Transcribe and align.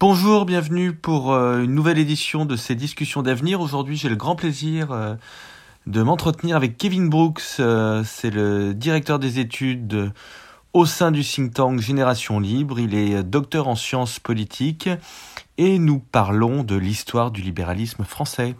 Bonjour, 0.00 0.44
bienvenue 0.44 0.92
pour 0.92 1.32
euh, 1.32 1.64
une 1.64 1.74
nouvelle 1.74 1.98
édition 1.98 2.44
de 2.44 2.54
ces 2.54 2.76
discussions 2.76 3.20
d'avenir. 3.20 3.60
Aujourd'hui, 3.60 3.96
j'ai 3.96 4.08
le 4.08 4.14
grand 4.14 4.36
plaisir 4.36 4.92
euh, 4.92 5.16
de 5.88 6.02
m'entretenir 6.04 6.54
avec 6.54 6.76
Kevin 6.76 7.08
Brooks. 7.08 7.42
Euh, 7.58 8.04
c'est 8.06 8.30
le 8.30 8.74
directeur 8.74 9.18
des 9.18 9.40
études 9.40 10.12
au 10.72 10.86
sein 10.86 11.10
du 11.10 11.24
think 11.24 11.52
tank 11.52 11.80
Génération 11.80 12.38
Libre. 12.38 12.78
Il 12.78 12.94
est 12.94 13.24
docteur 13.24 13.66
en 13.66 13.74
sciences 13.74 14.20
politiques 14.20 14.88
et 15.56 15.80
nous 15.80 15.98
parlons 15.98 16.62
de 16.62 16.76
l'histoire 16.76 17.32
du 17.32 17.42
libéralisme 17.42 18.04
français. 18.04 18.54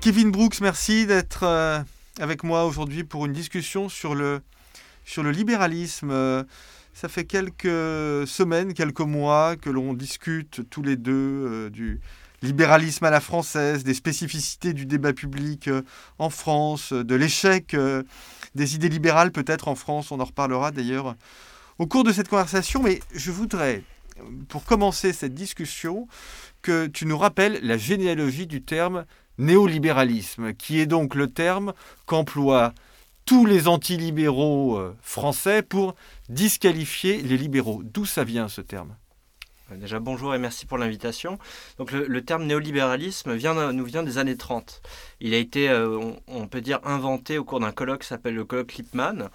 Kevin 0.00 0.30
Brooks, 0.30 0.62
merci 0.62 1.04
d'être 1.04 1.42
euh, 1.42 1.78
avec 2.20 2.42
moi 2.42 2.64
aujourd'hui 2.64 3.04
pour 3.04 3.26
une 3.26 3.34
discussion 3.34 3.90
sur 3.90 4.14
le, 4.14 4.40
sur 5.04 5.22
le 5.22 5.30
libéralisme. 5.30 6.10
Euh, 6.10 6.42
ça 6.94 7.10
fait 7.10 7.24
quelques 7.24 8.26
semaines, 8.26 8.72
quelques 8.72 9.00
mois 9.00 9.56
que 9.56 9.68
l'on 9.68 9.92
discute 9.92 10.62
tous 10.70 10.82
les 10.82 10.96
deux 10.96 11.12
euh, 11.12 11.70
du 11.70 12.00
libéralisme 12.40 13.04
à 13.04 13.10
la 13.10 13.20
française, 13.20 13.84
des 13.84 13.92
spécificités 13.92 14.72
du 14.72 14.86
débat 14.86 15.12
public 15.12 15.68
en 16.18 16.30
France, 16.30 16.94
de 16.94 17.14
l'échec 17.14 17.76
des 18.54 18.74
idées 18.74 18.88
libérales 18.88 19.32
peut-être 19.32 19.68
en 19.68 19.74
France. 19.74 20.10
On 20.12 20.20
en 20.20 20.24
reparlera 20.24 20.70
d'ailleurs 20.70 21.14
au 21.78 21.86
cours 21.86 22.04
de 22.04 22.12
cette 22.12 22.28
conversation. 22.28 22.82
Mais 22.82 23.00
je 23.14 23.30
voudrais, 23.30 23.82
pour 24.48 24.64
commencer 24.64 25.12
cette 25.12 25.34
discussion, 25.34 26.08
que 26.62 26.86
tu 26.86 27.04
nous 27.04 27.18
rappelles 27.18 27.60
la 27.62 27.76
généalogie 27.76 28.46
du 28.46 28.62
terme 28.62 29.04
néolibéralisme, 29.38 30.52
qui 30.54 30.80
est 30.80 30.86
donc 30.86 31.14
le 31.14 31.28
terme 31.28 31.72
qu'emploient 32.06 32.74
tous 33.24 33.46
les 33.46 33.68
antilibéraux 33.68 34.76
euh, 34.76 34.96
français 35.02 35.62
pour 35.62 35.94
disqualifier 36.28 37.22
les 37.22 37.36
libéraux. 37.36 37.82
D'où 37.84 38.04
ça 38.04 38.24
vient 38.24 38.48
ce 38.48 38.60
terme? 38.60 38.96
Euh, 39.70 39.76
Déjà 39.76 40.00
bonjour 40.00 40.34
et 40.34 40.38
merci 40.38 40.66
pour 40.66 40.78
l'invitation. 40.78 41.38
Donc 41.78 41.92
le, 41.92 42.24
terme 42.24 42.44
néolibéralisme 42.44 43.32
nous 43.72 43.84
vient 43.84 44.02
des 44.02 44.18
années 44.18 44.36
30. 44.36 44.82
Il 45.20 45.34
a 45.34 45.36
été, 45.36 45.68
euh, 45.68 45.98
on, 46.28 46.48
peut 46.48 46.62
dire, 46.62 46.80
inventé 46.84 47.36
au 47.36 47.44
cours 47.44 47.60
d'un 47.60 47.72
colloque 47.72 48.00
qui 48.02 48.08
s'appelle 48.08 48.34
le 48.34 48.44
colloque 48.44 48.74
Lippmann, 48.74 49.28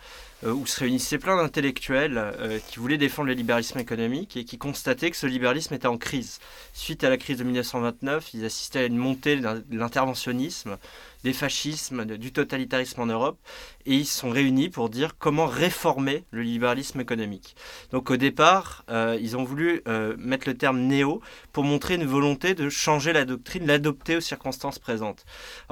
euh, 0.44 0.52
où 0.52 0.66
se 0.66 0.80
réunissaient 0.80 1.20
plein 1.20 1.38
d'intellectuels 1.38 2.18
euh, 2.18 2.60
qui 2.68 2.80
voulaient 2.80 2.98
défendre 2.98 3.28
le 3.28 3.34
libéralisme 3.34 3.78
économique 3.78 4.36
et 4.36 4.46
qui 4.46 4.58
constataient 4.58 5.12
que 5.12 5.18
ce 5.18 5.28
libéralisme 5.28 5.76
était 5.76 5.88
en 5.88 5.98
crise. 5.98 6.40
Suite 6.74 7.04
à 7.04 7.10
la 7.10 7.18
crise 7.18 7.38
de 7.38 7.44
1929, 7.44 8.34
ils 8.34 8.46
assistaient 8.46 8.80
à 8.80 8.86
une 8.86 8.98
montée 8.98 9.36
de 9.36 9.64
l'interventionnisme, 9.72 10.78
des 11.24 11.34
fascismes, 11.34 12.06
du 12.06 12.32
totalitarisme 12.32 13.02
en 13.02 13.06
Europe, 13.06 13.40
et 13.86 13.94
ils 13.94 14.06
se 14.06 14.20
sont 14.20 14.30
réunis 14.30 14.70
pour 14.70 14.90
dire 14.90 15.18
comment 15.18 15.46
réformer 15.48 16.24
le 16.32 16.42
libéralisme 16.42 17.00
économique. 17.00 17.56
Donc 17.92 18.12
au 18.12 18.18
départ, 18.18 18.86
ils 18.90 19.36
ont 19.36 19.44
voulu 19.44 19.82
mettre 20.18 20.48
le 20.48 20.56
terme 20.56 20.82
néo 20.82 21.22
pour 21.52 21.64
montrer 21.64 21.96
une 21.96 22.06
volonté 22.06 22.54
de 22.54 22.70
changer 22.70 23.12
la 23.12 23.26
doctrine, 23.26 23.66
l'adopter 23.66 24.18
aux 24.18 24.22
circonstances 24.22 24.78
présentes. 24.78 25.26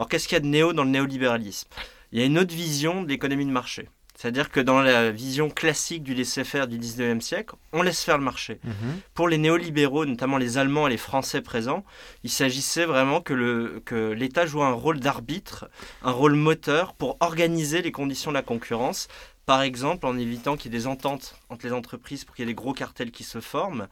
Qu'est-ce 0.07 0.27
qu'il 0.27 0.35
y 0.35 0.37
a 0.37 0.41
de 0.41 0.47
néo 0.47 0.73
dans 0.73 0.83
le 0.83 0.89
néolibéralisme? 0.89 1.67
Il 2.11 2.19
y 2.19 2.21
a 2.21 2.25
une 2.25 2.37
autre 2.37 2.53
vision 2.53 3.03
de 3.03 3.09
l'économie 3.09 3.45
de 3.45 3.51
marché. 3.51 3.89
C'est-à-dire 4.15 4.51
que 4.51 4.59
dans 4.59 4.81
la 4.81 5.11
vision 5.11 5.49
classique 5.49 6.03
du 6.03 6.13
laisser-faire 6.13 6.67
du 6.67 6.77
19e 6.77 7.19
siècle, 7.19 7.55
on 7.71 7.81
laisse 7.81 8.03
faire 8.03 8.17
le 8.17 8.23
marché. 8.23 8.59
Mhm. 8.63 8.73
Pour 9.15 9.27
les 9.27 9.37
néolibéraux, 9.37 10.05
notamment 10.05 10.37
les 10.37 10.58
Allemands 10.58 10.87
et 10.87 10.92
les 10.92 10.97
Français 10.97 11.42
présents, 11.42 11.83
il 12.23 12.30
s'agissait 12.30 12.86
vraiment 12.86 13.21
que, 13.21 13.81
que 13.86 14.11
l'État 14.11 14.45
joue 14.45 14.61
un 14.61 14.71
rôle 14.71 14.99
d'arbitre, 14.99 15.67
un 16.03 16.11
rôle 16.11 16.36
moteur 16.36 16.93
pour 16.93 17.17
organiser 17.21 17.81
les 17.81 17.92
conditions 17.92 18.31
de 18.31 18.36
la 18.36 18.43
concurrence. 18.43 19.08
Par 19.45 19.61
exemple, 19.61 20.05
en 20.05 20.17
évitant 20.17 20.55
qu'il 20.55 20.71
y 20.71 20.75
ait 20.75 20.80
des 20.80 20.87
ententes 20.87 21.36
entre 21.49 21.65
les 21.65 21.73
entreprises 21.73 22.23
pour 22.23 22.36
qu'il 22.36 22.43
y 22.43 22.47
ait 22.47 22.53
des 22.53 22.55
gros 22.55 22.73
cartels 22.73 23.11
qui 23.11 23.23
se 23.23 23.42
forment, 23.42 23.87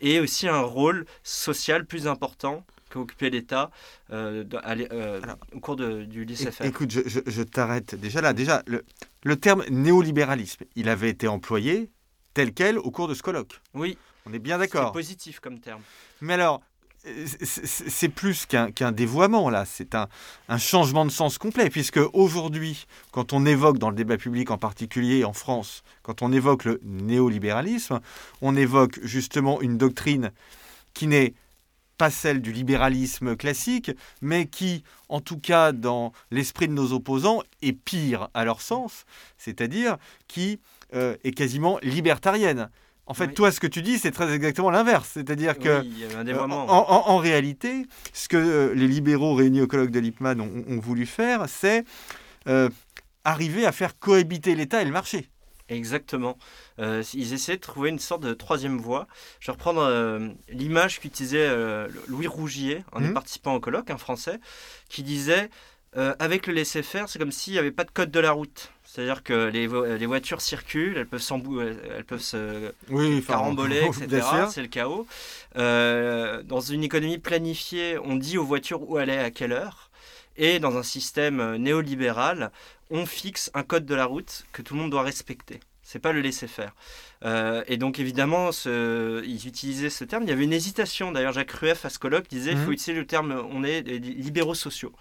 et 0.00 0.20
aussi 0.20 0.48
un 0.48 0.62
rôle 0.62 1.04
social 1.24 1.84
plus 1.84 2.06
important 2.06 2.64
occupé 2.98 3.30
l'État 3.30 3.70
euh, 4.10 4.44
euh, 4.52 5.20
au 5.52 5.60
cours 5.60 5.76
du 5.76 6.24
laissez-faire. 6.24 6.66
Écoute, 6.66 6.90
je, 6.90 7.42
t'arrête 7.42 7.94
déjà 7.94 8.20
là. 8.20 8.32
Déjà, 8.32 8.62
le, 8.66 9.36
terme 9.36 9.64
néolibéralisme, 9.70 10.64
il 10.76 10.88
avait 10.88 11.10
été 11.10 11.28
employé 11.28 11.90
tel 12.34 12.52
quel 12.52 12.78
au 12.78 12.90
cours 12.90 13.08
de 13.08 13.14
ce 13.14 13.22
colloque. 13.22 13.60
Oui. 13.74 13.98
On 14.26 14.32
est 14.32 14.38
bien 14.38 14.58
d'accord. 14.58 14.88
C'est 14.88 14.98
positif 14.98 15.40
comme 15.40 15.60
terme. 15.60 15.82
Mais 16.20 16.34
alors, 16.34 16.62
c'est 17.42 18.08
plus 18.08 18.46
qu'un 18.46 18.92
dévoiement, 18.92 19.50
là. 19.50 19.64
C'est 19.66 19.94
un, 19.94 20.08
un, 20.48 20.58
changement 20.58 21.04
de 21.04 21.10
sens 21.10 21.36
complet, 21.36 21.68
puisque 21.68 22.00
aujourd'hui, 22.12 22.86
quand 23.12 23.32
on 23.32 23.44
évoque 23.44 23.78
dans 23.78 23.90
le 23.90 23.96
débat 23.96 24.16
public, 24.16 24.50
en 24.50 24.58
particulier 24.58 25.24
en 25.24 25.34
France, 25.34 25.82
quand 26.02 26.22
on 26.22 26.32
évoque 26.32 26.64
le 26.64 26.80
néolibéralisme, 26.82 28.00
on 28.40 28.56
évoque 28.56 28.98
justement 29.02 29.60
une 29.60 29.76
doctrine 29.76 30.32
qui 30.94 31.06
n'est 31.06 31.34
pas 31.96 32.10
celle 32.10 32.40
du 32.40 32.52
libéralisme 32.52 33.36
classique, 33.36 33.90
mais 34.20 34.46
qui, 34.46 34.84
en 35.08 35.20
tout 35.20 35.38
cas 35.38 35.72
dans 35.72 36.12
l'esprit 36.30 36.68
de 36.68 36.72
nos 36.72 36.92
opposants, 36.92 37.42
est 37.62 37.72
pire 37.72 38.28
à 38.34 38.44
leur 38.44 38.60
sens, 38.60 39.04
c'est-à-dire 39.38 39.96
qui 40.28 40.60
euh, 40.94 41.16
est 41.24 41.32
quasiment 41.32 41.78
libertarienne. 41.82 42.70
En 43.06 43.12
fait, 43.12 43.34
toi, 43.34 43.52
ce 43.52 43.60
que 43.60 43.66
tu 43.66 43.82
dis, 43.82 43.98
c'est 43.98 44.12
très 44.12 44.32
exactement 44.32 44.70
l'inverse. 44.70 45.10
C'est-à-dire 45.12 45.58
que, 45.58 45.68
euh, 45.68 46.46
en, 46.46 47.18
réalité, 47.18 47.86
ce 48.14 48.28
que 48.28 48.38
euh, 48.38 48.74
les 48.74 48.88
libéraux 48.88 49.34
réunis 49.34 49.60
au 49.60 49.66
colloque 49.66 49.90
de 49.90 50.00
Lippmann 50.00 50.40
ont, 50.40 50.80
voulu 50.80 51.04
faire, 51.04 51.46
c'est 51.48 51.84
arriver 53.24 53.66
à 53.66 53.72
faire 53.72 53.98
cohabiter 53.98 54.54
l'État 54.54 54.80
et 54.80 54.84
le 54.86 54.90
marché. 54.90 55.28
Exactement. 55.68 56.36
Euh, 56.78 57.02
ils 57.14 57.32
essaient 57.32 57.56
de 57.56 57.60
trouver 57.60 57.88
une 57.88 57.98
sorte 57.98 58.22
de 58.22 58.34
troisième 58.34 58.78
voie. 58.78 59.06
Je 59.40 59.46
vais 59.46 59.52
reprendre 59.52 59.80
euh, 59.82 60.28
l'image 60.48 61.00
qu'utilisait 61.00 61.46
euh, 61.46 61.88
Louis 62.06 62.26
Rougier, 62.26 62.84
un 62.92 63.00
des 63.00 63.08
mmh. 63.08 63.14
participants 63.14 63.54
au 63.54 63.60
colloque, 63.60 63.90
un 63.90 63.96
Français, 63.96 64.38
qui 64.88 65.02
disait 65.02 65.50
avec 66.18 66.48
le 66.48 66.54
laisser-faire, 66.54 67.08
c'est 67.08 67.20
comme 67.20 67.30
s'il 67.30 67.52
n'y 67.52 67.58
avait 67.60 67.70
pas 67.70 67.84
de 67.84 67.90
code 67.92 68.10
de 68.10 68.18
la 68.18 68.32
route. 68.32 68.72
C'est-à-dire 68.82 69.22
que 69.22 69.46
les, 69.46 69.68
les, 69.96 70.06
voitures 70.06 70.40
circulent, 70.40 70.96
elles 70.96 71.06
peuvent, 71.06 71.22
elles 71.96 72.04
peuvent 72.04 72.18
se 72.18 72.72
oui, 72.88 73.22
caramboler, 73.22 73.84
etc. 74.02 74.26
C'est 74.50 74.62
le 74.62 74.66
chaos. 74.66 75.06
dans 75.54 76.60
une 76.60 76.82
économie 76.82 77.18
planifiée, 77.18 77.96
on 78.02 78.16
dit 78.16 78.38
aux 78.38 78.44
voitures 78.44 78.90
où 78.90 78.96
aller 78.96 79.16
à 79.16 79.30
quelle 79.30 79.52
heure. 79.52 79.83
Et 80.36 80.58
dans 80.58 80.76
un 80.76 80.82
système 80.82 81.56
néolibéral, 81.56 82.50
on 82.90 83.06
fixe 83.06 83.50
un 83.54 83.62
code 83.62 83.86
de 83.86 83.94
la 83.94 84.04
route 84.04 84.44
que 84.52 84.62
tout 84.62 84.74
le 84.74 84.80
monde 84.80 84.90
doit 84.90 85.02
respecter. 85.02 85.60
C'est 85.82 85.98
pas 85.98 86.12
le 86.12 86.20
laisser 86.20 86.48
faire. 86.48 86.74
Euh, 87.24 87.62
et 87.66 87.76
donc 87.76 87.98
évidemment, 87.98 88.52
ce, 88.52 89.22
ils 89.24 89.46
utilisaient 89.46 89.90
ce 89.90 90.04
terme. 90.04 90.24
Il 90.24 90.30
y 90.30 90.32
avait 90.32 90.44
une 90.44 90.52
hésitation. 90.52 91.12
D'ailleurs, 91.12 91.32
Jacques 91.32 91.52
Rueff 91.52 91.84
à 91.84 91.90
ce 91.90 91.98
colloque 91.98 92.26
disait 92.28 92.50
qu'il 92.50 92.58
faut 92.60 92.66
mhm. 92.68 92.72
utiliser 92.72 93.00
le 93.00 93.06
terme. 93.06 93.44
On 93.52 93.62
est 93.62 93.82
libéraux 93.82 94.54
sociaux. 94.54 94.92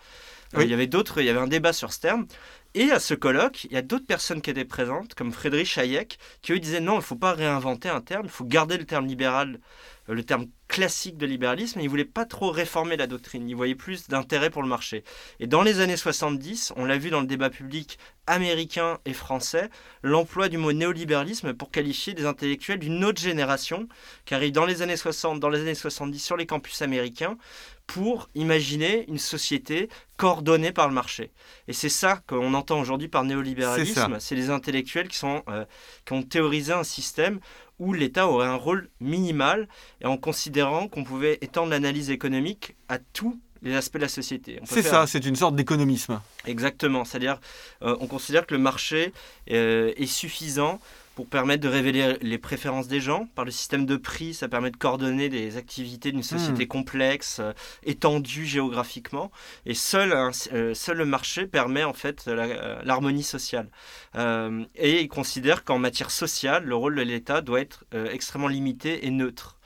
Euh, 0.56 0.64
il 0.64 0.70
y 0.70 0.74
avait 0.74 0.88
d'autres. 0.88 1.22
Il 1.22 1.26
y 1.26 1.30
avait 1.30 1.40
un 1.40 1.48
débat 1.48 1.74
sur 1.74 1.94
ce 1.94 2.02
terme. 2.02 2.28
Et 2.76 2.92
à 2.92 3.00
ce 3.00 3.14
colloque, 3.14 3.66
il 3.66 3.72
y 3.72 3.78
a 3.78 3.82
d'autres 3.82 4.06
personnes 4.06 4.42
qui 4.42 4.50
étaient 4.50 4.66
présentes, 4.66 5.14
comme 5.14 5.32
Frédéric 5.32 5.78
Hayek, 5.78 6.18
qui 6.42 6.54
eux 6.54 6.60
disaient 6.60 6.80
non, 6.80 6.94
il 6.94 6.98
ne 6.98 7.02
faut 7.02 7.16
pas 7.16 7.34
réinventer 7.34 7.88
un 7.88 8.02
terme, 8.02 8.26
il 8.26 8.32
faut 8.32 8.46
garder 8.46 8.78
le 8.78 8.86
terme 8.86 9.06
libéral 9.06 9.60
euh, 9.60 9.60
le 10.08 10.24
terme 10.24 10.48
classique 10.68 11.18
de 11.18 11.26
libéralisme, 11.26 11.80
il 11.80 11.86
ne 11.86 11.90
voulait 11.90 12.04
pas 12.04 12.26
trop 12.26 12.50
réformer 12.50 12.98
la 12.98 13.08
doctrine, 13.08 13.48
il 13.48 13.56
voyait 13.56 13.76
plus 13.76 14.08
d'intérêt 14.08 14.50
pour 14.50 14.64
le 14.64 14.68
marché. 14.68 15.04
Et 15.40 15.48
dans 15.48 15.62
les 15.62 15.80
années 15.80 15.98
70, 15.98 16.74
on 16.76 16.86
l'a 16.86 16.98
vu 16.98 17.10
dans 17.10 17.22
le 17.22 17.28
débat 17.28 17.50
public 17.50 18.00
américain 18.26 19.00
et 19.06 19.14
français, 19.14 19.70
l'emploi 20.02 20.50
du 20.50 20.58
mot 20.58 20.74
néolibéralisme 20.74 21.54
pour 21.54 21.72
qualifier 21.72 22.14
des 22.14 22.26
intellectuels 22.26 22.80
d'une 22.80 23.04
autre 23.06 23.22
génération 23.22 23.88
qui 24.26 24.34
arrivent 24.34 24.54
dans 24.54 24.66
les 24.66 24.82
années 24.82 24.98
60, 24.98 25.40
dans 25.40 25.50
les 25.50 25.62
années 25.62 25.76
70 25.76 26.20
sur 26.20 26.38
les 26.38 26.46
campus 26.46 26.82
américains 26.82 27.38
pour 27.86 28.30
imaginer 28.34 29.06
une 29.10 29.20
société 29.20 29.90
coordonnée 30.18 30.72
par 30.72 30.88
le 30.88 30.94
marché. 30.94 31.32
Et 31.68 31.74
c'est 31.74 31.90
ça 31.90 32.22
qu'on 32.28 32.54
entend 32.54 32.80
aujourd'hui 32.80 33.10
par 33.10 33.26
néolibéralisme, 33.26 34.18
c'est 34.20 34.36
les 34.36 34.50
intellectuels 34.50 35.10
qui, 35.10 35.18
sont, 35.18 35.44
euh, 35.50 35.66
qui 36.06 36.14
ont 36.14 36.24
théorisé 36.24 36.72
un 36.72 36.86
système 36.86 37.40
où 37.84 37.92
l'État 37.92 38.30
aurait 38.30 38.48
un 38.48 38.56
rôle 38.56 38.90
minimal 39.02 39.68
et 40.00 40.06
en 40.06 40.18
considérant 40.18 40.88
qu'on 40.88 41.04
pouvait 41.04 41.38
étendre 41.42 41.70
l'analyse 41.72 42.10
économique 42.10 42.78
à 42.88 42.98
tous 42.98 43.38
les 43.64 43.76
aspects 43.76 43.96
de 43.98 44.02
la 44.02 44.10
société. 44.10 44.60
C'est 44.66 44.82
ça, 44.82 45.08
c'est 45.08 45.26
une 45.26 45.36
sorte 45.36 45.56
d'économisme. 45.56 46.22
Exactement, 46.46 47.06
c'est-à-dire 47.06 47.40
on 47.82 48.08
considère 48.08 48.46
que 48.46 48.54
le 48.54 48.60
marché 48.60 49.14
est 49.48 50.06
suffisant 50.06 50.80
pour 51.16 51.28
permettre 51.28 51.62
de 51.64 51.68
révéler 51.68 52.18
les 52.22 52.38
préférences 52.38 52.88
des 52.88 53.00
gens. 53.00 53.28
Par 53.36 53.46
le 53.46 53.52
système 53.52 53.86
de 53.86 53.96
prix, 53.98 54.34
ça 54.34 54.48
permet 54.48 54.72
de 54.72 54.78
coordonner 54.78 55.30
les 55.30 55.58
activités 55.58 56.12
d'une 56.12 56.24
société 56.24 56.66
hmm. 56.66 56.68
complexe, 56.68 57.38
euh, 57.40 57.54
étendue 57.84 58.46
géographiquement. 58.46 59.32
Et 59.66 59.76
seul, 59.76 60.12
euh, 60.12 60.74
seul 60.74 60.98
le 60.98 61.06
marché 61.06 61.46
permet 61.46 61.84
en 61.84 61.94
fait 61.94 62.26
euh, 62.28 62.82
l'harmonie 62.84 63.24
sociale. 63.24 63.70
et 64.16 65.02
il 65.02 65.08
considère 65.08 65.64
qu'en 65.64 65.78
matière 65.80 66.12
sociale, 66.12 66.66
le 66.66 66.76
rôle 66.76 66.96
de 66.96 67.02
l'État 67.02 67.42
doit 67.42 67.62
être 67.62 67.86
extrêmement 68.12 68.48
limité 68.48 69.06
et 69.06 69.10
neutre. 69.10 69.58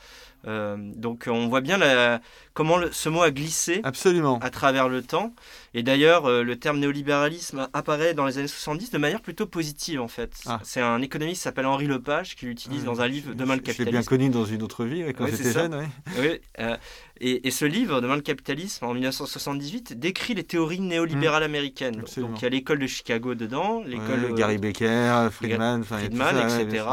Donc 0.48 1.26
on 1.28 1.48
voit 1.48 1.62
bien 1.62 1.78
la, 1.78 2.22
comment 2.58 2.80
ce 2.92 3.08
mot 3.08 3.22
a 3.22 3.30
glissé 3.30 3.82
Absolument. 3.84 4.40
à 4.40 4.50
travers 4.50 4.90
le 4.90 5.04
temps. 5.04 5.36
Et 5.76 5.84
d'ailleurs, 5.84 6.26
euh, 6.26 6.42
le 6.42 6.56
terme 6.58 6.80
néolibéralisme 6.80 7.70
apparaît 7.72 8.16
dans 8.16 8.26
les 8.26 8.40
années 8.40 8.48
70 8.48 8.90
de 8.90 8.98
manière 8.98 9.22
plutôt 9.22 9.46
positive, 9.46 10.02
en 10.02 10.08
fait. 10.08 10.32
Ah. 10.48 10.60
C'est 10.64 10.82
un 10.82 11.04
économiste 11.04 11.42
qui 11.42 11.44
s'appelle 11.44 11.68
Henri 11.68 11.86
Lepage 11.86 12.36
qui 12.36 12.48
l'utilise 12.48 12.84
dans 12.84 13.00
un 13.02 13.08
livre, 13.08 13.36
Demain 13.36 13.54
le 13.54 13.62
capitalisme. 13.62 13.84
Je 13.84 13.86
l'ai 13.86 13.92
bien 13.92 14.02
connu 14.02 14.30
dans 14.30 14.46
une 14.46 14.64
autre 14.64 14.86
vie, 14.86 15.04
quand 15.16 15.28
j'étais 15.28 15.52
jeune. 15.52 15.88
Oui, 16.18 16.40
euh, 16.60 16.78
et, 17.20 17.52
ce 17.52 17.66
livre, 17.66 18.02
Demain 18.02 18.16
le 18.16 18.22
capitalisme, 18.22 18.86
en 18.86 18.94
1978, 18.94 20.00
décrit 20.00 20.34
les 20.34 20.44
théories 20.44 20.80
néolibérales 20.80 21.44
mmh. 21.44 21.46
américaines. 21.46 22.04
Donc 22.18 22.30
il 22.38 22.44
y 22.44 22.46
a 22.46 22.50
l'école 22.50 22.80
de 22.80 22.88
Chicago 22.88 23.36
dedans, 23.36 23.84
l'école... 23.86 24.26
Euh, 24.26 24.34
Gary 24.34 24.58
Becker, 24.58 25.30
Friedman, 25.32 25.84
Friedman 25.84 26.36
etc. 26.38 26.84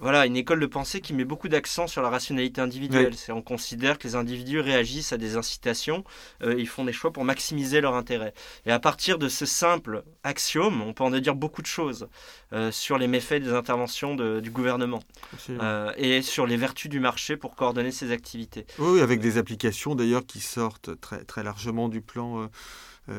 voilà, 0.00 0.26
une 0.26 0.36
école 0.36 0.60
de 0.60 0.66
pensée 0.66 1.00
qui 1.00 1.14
met 1.14 1.24
beaucoup 1.24 1.48
d'accent 1.48 1.86
sur 1.86 2.02
la 2.02 2.10
rationalité 2.10 2.60
individuelle. 2.60 3.14
On 3.30 3.42
considère 3.42 3.98
que 3.98 4.06
les 4.06 4.14
individus 4.14 4.60
réagissent 4.60 5.12
à 5.12 5.18
des 5.18 5.36
incitations, 5.36 6.04
euh, 6.42 6.54
ils 6.58 6.68
font 6.68 6.84
des 6.84 6.92
choix 6.92 7.12
pour 7.12 7.24
maximiser 7.24 7.80
leur 7.80 7.94
intérêt. 7.94 8.34
Et 8.66 8.72
à 8.72 8.78
partir 8.78 9.18
de 9.18 9.28
ce 9.28 9.46
simple 9.46 10.04
axiome, 10.24 10.82
on 10.82 10.92
peut 10.92 11.04
en 11.04 11.10
dire 11.10 11.34
beaucoup 11.34 11.62
de 11.62 11.66
choses 11.66 12.08
euh, 12.52 12.70
sur 12.70 12.98
les 12.98 13.06
méfaits 13.06 13.42
des 13.42 13.52
interventions 13.52 14.14
du 14.14 14.50
gouvernement 14.50 15.02
euh, 15.50 15.92
et 15.96 16.22
sur 16.22 16.46
les 16.46 16.56
vertus 16.56 16.90
du 16.90 17.00
marché 17.00 17.36
pour 17.36 17.54
coordonner 17.56 17.90
ses 17.90 18.12
activités. 18.12 18.66
Oui, 18.92 19.00
avec 19.00 19.20
des 19.20 19.38
applications 19.38 19.94
d'ailleurs 19.94 20.26
qui 20.26 20.40
sortent 20.40 21.00
très, 21.00 21.24
très 21.24 21.42
largement 21.42 21.88
du 21.88 22.00
plan. 22.00 22.48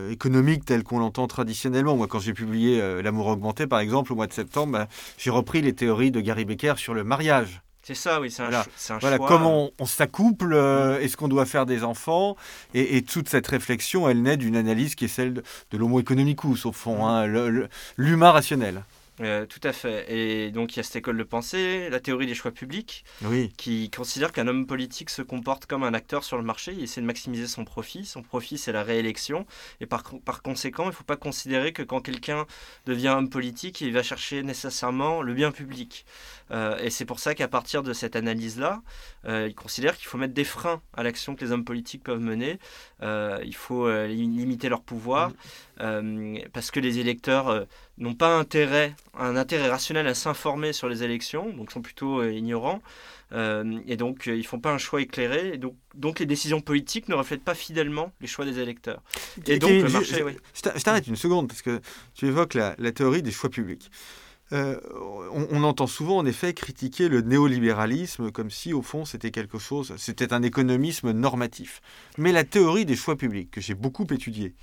économique 0.10 0.64
tel 0.66 0.84
qu'on 0.84 1.00
l'entend 1.00 1.28
traditionnellement. 1.28 1.98
Moi, 1.98 2.08
quand 2.08 2.20
j'ai 2.20 2.34
publié 2.34 2.82
L'amour 3.02 3.28
augmenté, 3.28 3.68
par 3.68 3.80
exemple, 3.80 4.14
au 4.14 4.16
mois 4.16 4.28
de 4.28 4.34
septembre, 4.34 4.72
bah, 4.74 4.88
j'ai 5.18 5.30
repris 5.30 5.62
les 5.62 5.74
théories 5.74 6.12
de 6.12 6.22
Gary 6.22 6.46
Becker 6.46 6.76
sur 6.78 6.94
le 6.94 7.04
mariage. 7.04 7.64
C'est 7.84 7.96
ça, 7.96 8.22
oui, 8.22 8.32
c'est 8.32 8.44
un, 8.44 8.46
voilà. 8.46 8.66
un 8.90 8.98
voilà, 9.00 9.18
Comment 9.18 9.72
on, 9.78 9.86
s'accouple, 9.86 10.54
euh, 10.54 11.02
est-ce 11.02 11.18
qu'on 11.18 11.28
doit 11.28 11.46
faire 11.46 11.66
des 11.66 11.84
enfants? 11.84 12.38
Et, 12.74 13.02
toute 13.02 13.28
cette 13.28 13.46
réflexion, 13.46 14.08
elle 14.08 14.22
naît 14.22 14.38
d'une 14.38 14.56
analyse 14.56 14.96
qui 14.96 15.06
est 15.06 15.10
celle 15.10 15.34
de, 15.34 15.44
de 15.72 15.78
l'homo 15.78 16.00
economicus, 16.00 16.66
au 16.66 16.72
fond, 16.72 17.06
hein, 17.06 17.28
l'humain 17.98 18.32
rationnel. 18.32 18.84
Euh, 19.22 19.46
tout 19.46 19.60
à 19.64 19.74
fait. 19.74 20.12
Et 20.12 20.52
donc 20.52 20.74
il 20.74 20.78
y 20.78 20.80
a 20.80 20.84
cette 20.84 20.96
école 20.96 21.18
de 21.18 21.24
pensée, 21.24 21.90
la 21.90 22.00
théorie 22.00 22.26
des 22.26 22.34
choix 22.34 22.52
publics, 22.52 23.06
qui 23.58 23.92
considère 23.92 24.32
qu'un 24.32 24.48
homme 24.48 24.66
politique 24.66 25.12
se 25.12 25.22
comporte 25.22 25.68
comme 25.68 25.84
un 25.84 25.94
acteur 25.94 26.24
sur 26.24 26.38
le 26.38 26.44
marché, 26.44 26.74
il 26.74 26.84
essaie 26.84 27.02
de 27.02 27.06
maximiser 27.06 27.48
son 27.48 27.64
profit. 27.64 28.06
Son 28.06 28.24
profit, 28.24 28.58
c'est 28.58 28.72
la 28.72 28.84
réélection. 28.84 29.46
Et 29.82 29.86
par, 29.86 30.04
par 30.26 30.42
conséquent, 30.42 30.86
il 30.86 30.88
ne 30.88 30.94
faut 30.94 31.04
pas 31.04 31.16
considérer 31.16 31.74
que 31.74 31.84
quand 31.84 32.02
quelqu'un 32.02 32.46
devient 32.88 33.10
homme 33.10 33.30
politique, 33.30 33.82
il 33.82 33.94
va 33.94 34.02
chercher 34.02 34.42
nécessairement 34.42 35.22
le 35.22 35.34
bien 35.34 35.52
public. 35.52 36.06
Euh, 36.52 36.78
et 36.80 36.90
c'est 36.90 37.06
pour 37.06 37.20
ça 37.20 37.36
qu'à 37.36 37.48
partir 37.48 37.84
de 37.84 37.94
cette 37.94 38.16
analyse-là, 38.16 38.82
euh, 39.26 39.48
il 39.48 39.56
considère 39.56 39.96
qu'il 39.96 40.08
faut 40.08 40.18
mettre 40.18 40.34
des 40.34 40.44
freins 40.44 40.82
à 40.94 41.04
l'action 41.04 41.36
que 41.36 41.46
les 41.46 41.52
hommes 41.52 41.66
politiques 41.66 42.04
peuvent 42.04 42.20
mener. 42.20 42.58
il 43.02 43.56
faut 43.56 43.90
limiter 44.08 44.70
leur 44.70 44.82
pouvoir, 44.82 45.32
mmh. 45.80 46.40
parce 46.54 46.72
que 46.72 46.80
les 46.80 47.00
électeurs 47.00 47.68
n'ont 47.98 48.16
pas 48.16 48.38
intérêt, 48.38 48.96
un 49.18 49.36
intérêt 49.36 49.70
rationnel 49.70 50.08
à 50.08 50.16
s'informer 50.16 50.74
sur 50.74 50.90
les 50.90 51.04
élections, 51.04 51.50
donc 51.54 51.72
sont 51.72 51.82
plutôt 51.82 52.22
euh, 52.22 52.32
ignorants, 52.32 52.82
euh, 53.34 53.80
et 53.88 53.98
donc 53.98 54.28
euh, 54.28 54.36
ils 54.36 54.46
font 54.46 54.60
pas 54.60 54.72
un 54.72 54.78
choix 54.78 55.02
éclairé, 55.02 55.54
et 55.54 55.58
donc, 55.58 55.76
donc 55.94 56.20
les 56.20 56.26
décisions 56.26 56.62
politiques 56.62 57.08
ne 57.08 57.16
reflètent 57.16 57.44
pas 57.44 57.56
fidèlement 57.56 58.12
les 58.20 58.28
choix 58.28 58.46
des 58.46 58.60
électeurs. 58.60 59.02
Et, 59.46 59.60
donc 59.60 59.70
le 59.70 59.90
marché, 59.90 60.24
oui. 60.24 60.34
Je 60.54 60.84
t'arrête 60.84 61.08
une 61.08 61.16
seconde, 61.16 61.48
parce 61.48 61.62
que 61.62 61.82
tu 62.16 62.28
évoques 62.28 62.56
la, 62.56 62.76
théorie 62.92 63.22
des 63.22 63.32
choix 63.32 63.50
publics. 63.50 63.92
on, 64.52 65.48
on, 65.52 65.64
entend 65.64 65.88
souvent 65.88 66.18
en 66.18 66.26
effet 66.26 66.54
critiquer 66.54 67.10
le 67.10 67.22
néolibéralisme 67.22 68.32
comme 68.32 68.52
si 68.52 68.74
au 68.74 68.84
fond 68.84 69.04
c'était 69.06 69.32
quelque 69.32 69.58
chose, 69.58 69.94
c'était 69.98 70.34
un 70.34 70.42
économisme 70.42 71.12
normatif. 71.12 71.82
Mais 72.18 72.32
la 72.32 72.44
théorie 72.44 72.86
des 72.86 72.96
choix 72.96 73.18
publics, 73.18 73.52
que 73.52 73.62
j'ai 73.62 73.76
beaucoup 73.76 74.06
étudiée, 74.12 74.54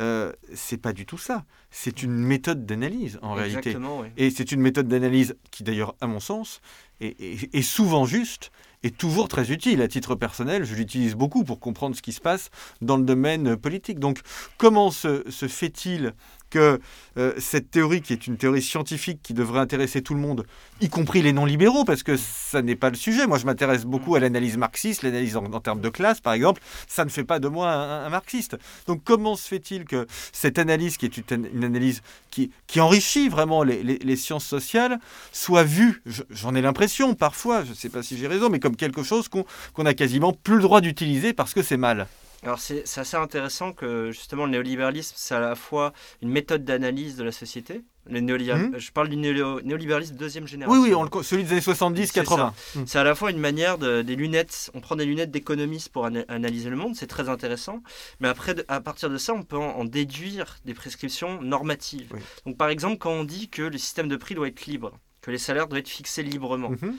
euh, 0.00 0.32
c'est 0.54 0.78
pas 0.78 0.92
du 0.92 1.06
tout 1.06 1.18
ça. 1.18 1.44
C'est 1.70 2.02
une 2.02 2.16
méthode 2.16 2.66
d'analyse 2.66 3.18
en 3.22 3.34
réalité. 3.34 3.76
Et 4.16 4.30
c'est 4.30 4.50
une 4.52 4.60
méthode 4.60 4.88
d'analyse 4.88 5.36
qui 5.50 5.62
d'ailleurs, 5.62 5.94
à 6.00 6.06
mon 6.06 6.20
sens, 6.20 6.60
est, 7.00 7.62
souvent 7.62 8.04
juste 8.06 8.50
et 8.82 8.90
toujours 8.90 9.28
très 9.28 9.52
utile. 9.52 9.82
À 9.82 9.88
titre 9.88 10.14
personnel, 10.14 10.64
je 10.64 10.74
l'utilise 10.74 11.14
beaucoup 11.14 11.44
pour 11.44 11.60
comprendre 11.60 11.94
ce 11.94 12.02
qui 12.02 12.12
se 12.12 12.20
passe 12.20 12.50
dans 12.80 12.96
le 12.96 13.04
domaine 13.04 13.56
politique. 13.56 13.98
Donc 13.98 14.20
comment 14.58 14.90
se 14.90 15.22
fait-il 15.48 16.14
que 16.50 16.80
euh, 17.16 17.32
cette 17.38 17.70
théorie, 17.70 18.02
qui 18.02 18.12
est 18.12 18.26
une 18.26 18.36
théorie 18.36 18.62
scientifique 18.62 19.20
qui 19.22 19.34
devrait 19.34 19.60
intéresser 19.60 20.02
tout 20.02 20.14
le 20.14 20.20
monde, 20.20 20.44
y 20.80 20.88
compris 20.88 21.22
les 21.22 21.32
non-libéraux, 21.32 21.84
parce 21.84 22.02
que 22.02 22.16
ça 22.16 22.62
n'est 22.62 22.76
pas 22.76 22.90
le 22.90 22.96
sujet. 22.96 23.26
Moi, 23.26 23.38
je 23.38 23.46
m'intéresse 23.46 23.84
beaucoup 23.84 24.14
à 24.14 24.20
l'analyse 24.20 24.56
marxiste, 24.56 25.02
l'analyse 25.02 25.36
en, 25.36 25.48
termes 25.60 25.80
de 25.80 25.88
classe, 25.88 26.20
par 26.20 26.32
exemple. 26.32 26.60
Ça 26.86 27.04
ne 27.04 27.10
fait 27.10 27.24
pas 27.24 27.38
de 27.38 27.48
moi 27.48 27.70
un, 27.70 28.08
marxiste. 28.10 28.56
Donc, 28.86 29.02
comment 29.04 29.36
se 29.36 29.48
fait-il 29.48 29.84
que 29.84 30.06
cette 30.32 30.58
analyse, 30.58 30.96
qui 30.96 31.06
est 31.06 31.16
une, 31.16 31.64
analyse 31.64 32.02
qui, 32.30 32.50
enrichit 32.78 33.28
vraiment 33.28 33.62
les, 33.62 34.16
sciences 34.16 34.44
sociales, 34.44 34.98
soit 35.32 35.64
vue, 35.64 36.02
j'en 36.30 36.54
ai 36.54 36.60
l'impression 36.60 37.14
parfois, 37.14 37.64
je 37.64 37.70
ne 37.70 37.74
sais 37.74 37.88
pas 37.88 38.02
si 38.02 38.18
j'ai 38.18 38.26
raison, 38.26 38.50
mais 38.50 38.60
comme 38.60 38.76
quelque 38.76 39.02
chose 39.02 39.28
qu'on 39.28 39.44
n'a 39.78 39.90
a 39.90 39.94
quasiment 39.94 40.32
plus 40.32 40.56
le 40.56 40.62
droit 40.62 40.80
d'utiliser 40.80 41.32
parce 41.32 41.54
que 41.54 41.62
c'est 41.62 41.76
mal? 41.76 42.06
Alors 42.42 42.58
c'est 42.58 42.84
assez 42.96 43.16
intéressant 43.16 43.72
que 43.72 44.10
justement 44.12 44.46
le 44.46 44.52
néolibéralisme, 44.52 45.14
c'est 45.16 45.34
à 45.34 45.40
la 45.40 45.54
fois 45.54 45.92
une 46.22 46.30
méthode 46.30 46.64
d'analyse 46.64 47.16
de 47.16 47.24
la 47.24 47.32
société. 47.32 47.82
Le 48.06 48.20
mmh. 48.20 48.78
Je 48.78 48.90
parle 48.92 49.08
du 49.08 49.16
néolibéralisme 49.16 50.16
deuxième 50.16 50.46
génération. 50.46 50.80
Oui, 50.80 50.92
oui, 50.92 51.22
celui 51.22 51.44
des 51.44 51.52
années 51.52 51.60
70-80. 51.60 52.50
Mmh. 52.50 52.82
C'est 52.86 52.98
à 52.98 53.04
la 53.04 53.14
fois 53.14 53.30
une 53.30 53.38
manière 53.38 53.76
de, 53.76 54.00
des 54.02 54.16
lunettes, 54.16 54.70
on 54.74 54.80
prend 54.80 54.96
des 54.96 55.04
lunettes 55.04 55.30
d'économiste 55.30 55.90
pour 55.90 56.06
analyser 56.06 56.70
le 56.70 56.76
monde, 56.76 56.96
c'est 56.96 57.06
très 57.06 57.28
intéressant. 57.28 57.82
Mais 58.18 58.28
après, 58.28 58.56
à 58.68 58.80
partir 58.80 59.10
de 59.10 59.18
ça, 59.18 59.34
on 59.34 59.42
peut 59.42 59.58
en, 59.58 59.84
déduire 59.84 60.56
des 60.64 60.74
prescriptions 60.74 61.42
normatives. 61.42 62.12
Donc 62.46 62.56
par 62.56 62.70
exemple, 62.70 62.98
quand 62.98 63.12
on 63.12 63.24
dit 63.24 63.48
que 63.48 63.62
le 63.62 63.78
système 63.78 64.08
de 64.08 64.16
prix 64.16 64.34
doit 64.34 64.48
être 64.48 64.64
libre, 64.66 64.92
que 65.20 65.30
les 65.30 65.38
salaires 65.38 65.68
doivent 65.68 65.80
être 65.80 65.88
fixés 65.88 66.22
librement, 66.22 66.70
mmh. 66.70 66.94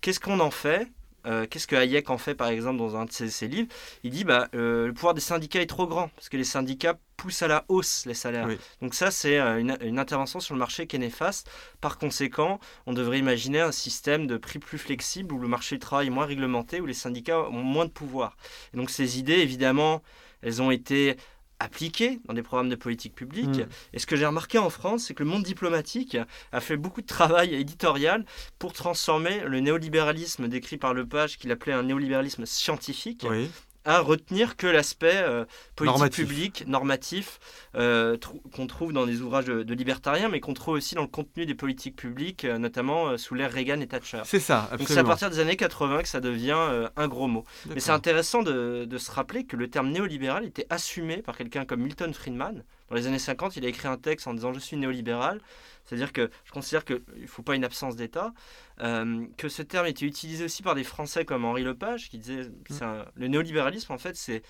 qu'est-ce 0.00 0.20
qu'on 0.20 0.40
en 0.40 0.50
fait? 0.50 0.88
Euh, 1.26 1.46
qu'est-ce 1.48 1.66
que 1.66 1.76
Hayek 1.76 2.10
en 2.10 2.18
fait 2.18 2.34
par 2.34 2.48
exemple 2.48 2.78
dans 2.78 2.96
un 2.96 3.04
de 3.04 3.10
ses, 3.12 3.48
livres? 3.48 3.68
Il 4.02 4.10
dit 4.10 4.24
bah 4.24 4.48
euh, 4.54 4.86
le 4.86 4.92
pouvoir 4.92 5.14
des 5.14 5.20
syndicats 5.20 5.60
est 5.60 5.66
trop 5.66 5.86
grand 5.86 6.08
parce 6.08 6.28
que 6.28 6.36
les 6.36 6.44
syndicats 6.44 6.98
poussent 7.16 7.42
à 7.42 7.48
la 7.48 7.64
hausse 7.68 8.06
les 8.06 8.14
salaires. 8.14 8.48
Donc 8.80 8.94
ça 8.94 9.10
c'est 9.10 9.38
euh, 9.38 9.58
une, 9.58 9.98
intervention 9.98 10.40
sur 10.40 10.54
le 10.54 10.58
marché 10.58 10.86
qui 10.86 10.96
est 10.96 11.00
néfaste. 11.00 11.50
Par 11.80 11.98
conséquent, 11.98 12.60
on 12.86 12.92
devrait 12.92 13.18
imaginer 13.18 13.60
un 13.60 13.72
système 13.72 14.26
de 14.26 14.36
prix 14.36 14.58
plus 14.58 14.78
flexible 14.78 15.34
où 15.34 15.38
le 15.38 15.48
marché 15.48 15.76
du 15.76 15.80
travail 15.80 16.06
est 16.06 16.10
moins 16.10 16.26
réglementé, 16.26 16.80
où 16.80 16.86
les 16.86 16.94
syndicats 16.94 17.40
ont 17.40 17.62
moins 17.62 17.84
de 17.84 17.90
pouvoir. 17.90 18.36
Et 18.72 18.76
donc 18.76 18.90
ces 18.90 19.18
idées 19.18 19.38
évidemment 19.38 20.02
elles 20.42 20.62
ont 20.62 20.70
été 20.70 21.16
appliqué 21.60 22.20
dans 22.24 22.34
des 22.34 22.42
programmes 22.42 22.68
de 22.68 22.74
politique 22.74 23.14
publique. 23.14 23.58
Mm. 23.58 23.68
Et 23.92 23.98
ce 23.98 24.06
que 24.06 24.16
j'ai 24.16 24.26
remarqué 24.26 24.58
en 24.58 24.70
France, 24.70 25.04
c'est 25.04 25.14
que 25.14 25.22
le 25.22 25.28
monde 25.28 25.44
diplomatique 25.44 26.16
a 26.52 26.60
fait 26.60 26.76
beaucoup 26.76 27.02
de 27.02 27.06
travail 27.06 27.54
éditorial 27.54 28.24
pour 28.58 28.72
transformer 28.72 29.42
le 29.46 29.60
néolibéralisme 29.60 30.48
décrit 30.48 30.78
par 30.78 30.94
Lepage, 30.94 31.38
qu'il 31.38 31.52
appelait 31.52 31.74
un 31.74 31.84
néolibéralisme 31.84 32.46
scientifique, 32.46 33.26
à 33.84 34.00
retenir 34.00 34.56
que 34.56 34.66
l'aspect 34.66 35.16
euh, 35.16 35.44
politique 35.74 36.12
public, 36.12 36.64
normatif, 36.66 37.38
euh, 37.74 38.16
qu'on 38.54 38.66
trouve 38.66 38.92
dans 38.92 39.06
des 39.06 39.22
ouvrages 39.22 39.46
de, 39.46 39.74
libertariens, 39.74 40.28
mais 40.28 40.40
qu'on 40.40 40.54
trouve 40.54 40.74
aussi 40.74 40.94
dans 40.94 41.02
le 41.02 41.08
contenu 41.08 41.46
des 41.46 41.54
politiques 41.54 41.96
publiques, 41.96 42.44
euh, 42.44 42.58
notamment 42.58 43.16
sous 43.16 43.34
l'ère 43.34 43.52
Reagan 43.52 43.80
et 43.80 43.86
Thatcher. 43.86 44.22
C'est 44.24 44.40
ça, 44.40 44.64
absolument. 44.64 44.78
Donc 44.78 44.88
c'est 44.88 44.98
à 44.98 45.04
partir 45.04 45.30
des 45.30 45.38
années 45.38 45.56
80 45.56 46.02
que 46.02 46.08
ça 46.08 46.20
devient 46.20 46.88
un 46.96 47.08
gros 47.08 47.26
mot. 47.26 47.44
Mais 47.68 47.80
c'est 47.80 47.92
intéressant 47.92 48.42
de, 48.42 48.84
de, 48.84 48.98
se 48.98 49.10
rappeler 49.10 49.44
que 49.44 49.56
le 49.56 49.68
terme 49.68 49.90
néolibéral 49.90 50.44
était 50.44 50.66
assumé 50.68 51.18
par 51.18 51.36
quelqu'un 51.36 51.64
comme 51.64 51.80
Milton 51.80 52.12
Friedman. 52.12 52.64
Dans 52.90 52.96
les 52.96 53.06
années 53.06 53.18
50, 53.18 53.56
il 53.56 53.64
a 53.64 53.68
écrit 53.68 53.88
un 53.88 53.96
texte 53.96 54.26
en 54.26 54.34
disant 54.34 54.52
«je 54.54 54.58
suis 54.58 54.76
néolibéral». 54.76 55.40
C'est-à-dire 55.90 56.12
que 56.12 56.30
je 56.44 56.52
considère 56.52 56.84
qu'il 56.84 57.02
ne 57.16 57.26
faut 57.26 57.42
pas 57.42 57.56
une 57.56 57.64
absence 57.64 57.96
d'État, 57.96 58.32
euh, 58.80 59.26
que 59.36 59.48
ce 59.48 59.60
terme 59.62 59.86
était 59.86 60.06
utilisé 60.06 60.44
aussi 60.44 60.62
par 60.62 60.76
des 60.76 60.84
Français 60.84 61.24
comme 61.24 61.44
Henri 61.44 61.64
Lepage, 61.64 62.08
qui 62.10 62.18
disait 62.18 62.48
que 62.64 62.72
mm. 62.72 63.06
le 63.16 63.26
néolibéralisme, 63.26 63.92
en 63.92 63.98
fait, 63.98 64.14
c'est 64.14 64.42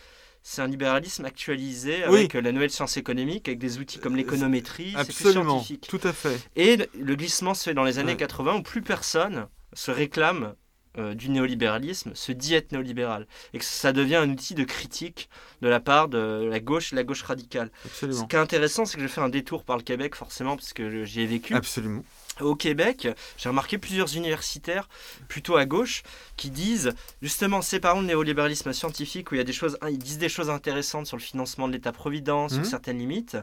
c'est 0.43 0.63
un 0.63 0.67
libéralisme 0.67 1.25
actualisé 1.27 2.03
avec 2.05 2.33
la 2.33 2.53
nouvelle 2.53 2.71
science 2.71 2.97
économique, 2.97 3.47
avec 3.49 3.59
des 3.59 3.79
outils 3.79 3.99
comme 3.99 4.17
l'économétrie, 4.17 4.95
c'est 4.97 5.15
plus 5.15 5.33
scientifique. 5.33 5.87
Tout 5.89 6.01
à 6.03 6.15
fait. 6.15 6.39
Et 6.57 6.79
le 6.99 7.15
glissement 7.15 7.53
se 7.53 7.65
fait 7.65 7.75
dans 7.75 7.85
les 7.85 7.99
années 7.99 8.17
80 8.17 8.57
où 8.57 8.63
plus 8.63 8.81
personne 8.81 9.49
se 9.75 9.91
réclame 9.91 10.55
euh, 10.99 11.15
du 11.15 11.31
néolibéralisme 11.31 12.13
se 12.15 12.33
dit 12.33 12.55
être 12.55 12.73
néolibéral 12.73 13.27
et 13.55 13.59
que 13.59 13.65
ça 13.65 13.93
devient 13.93 14.17
un 14.17 14.29
outil 14.31 14.55
de 14.55 14.65
critique 14.65 15.29
de 15.63 15.69
la 15.69 15.81
part 15.81 16.09
de 16.09 16.49
la 16.51 16.61
gauche, 16.61 16.93
la 16.93 17.05
gauche 17.05 17.23
radicale. 17.23 17.71
Absolument. 17.85 18.21
Ce 18.21 18.25
qui 18.25 18.37
est 18.37 18.41
intéressant, 18.41 18.85
c'est 18.85 18.97
que 18.97 19.03
je 19.03 19.09
fais 19.09 19.21
un 19.21 19.29
détour 19.29 19.65
par 19.65 19.77
le 19.77 19.83
Québec, 19.83 20.15
forcément, 20.15 20.57
parce 20.57 20.73
que 20.73 21.05
j'y 21.05 21.21
ai 21.21 21.27
vécu. 21.27 21.55
Absolument 21.55 22.03
au 22.41 22.55
Québec, 22.55 23.09
j'ai 23.37 23.49
remarqué 23.49 23.79
plusieurs 23.79 24.17
universitaires 24.17 24.89
plutôt 25.29 25.57
à 25.57 25.67
gauche 25.67 26.03
qui 26.37 26.51
disent 26.51 26.93
justement 27.23 27.63
séparons 27.63 28.01
le 28.01 28.07
néolibéralisme 28.07 28.73
scientifique 28.73 29.31
où 29.31 29.35
il 29.35 29.39
y 29.39 29.41
a 29.41 29.45
des 29.45 29.53
choses, 29.53 29.79
ils 29.89 29.99
disent 29.99 30.19
des 30.19 30.29
choses 30.29 30.51
intéressantes 30.51 31.07
sur 31.07 31.17
le 31.17 31.23
financement 31.23 31.69
de 31.69 31.73
l'État-providence, 31.73 32.53
sur 32.53 32.63
mmh. 32.63 32.65
certaines 32.65 32.99
limites. 32.99 33.37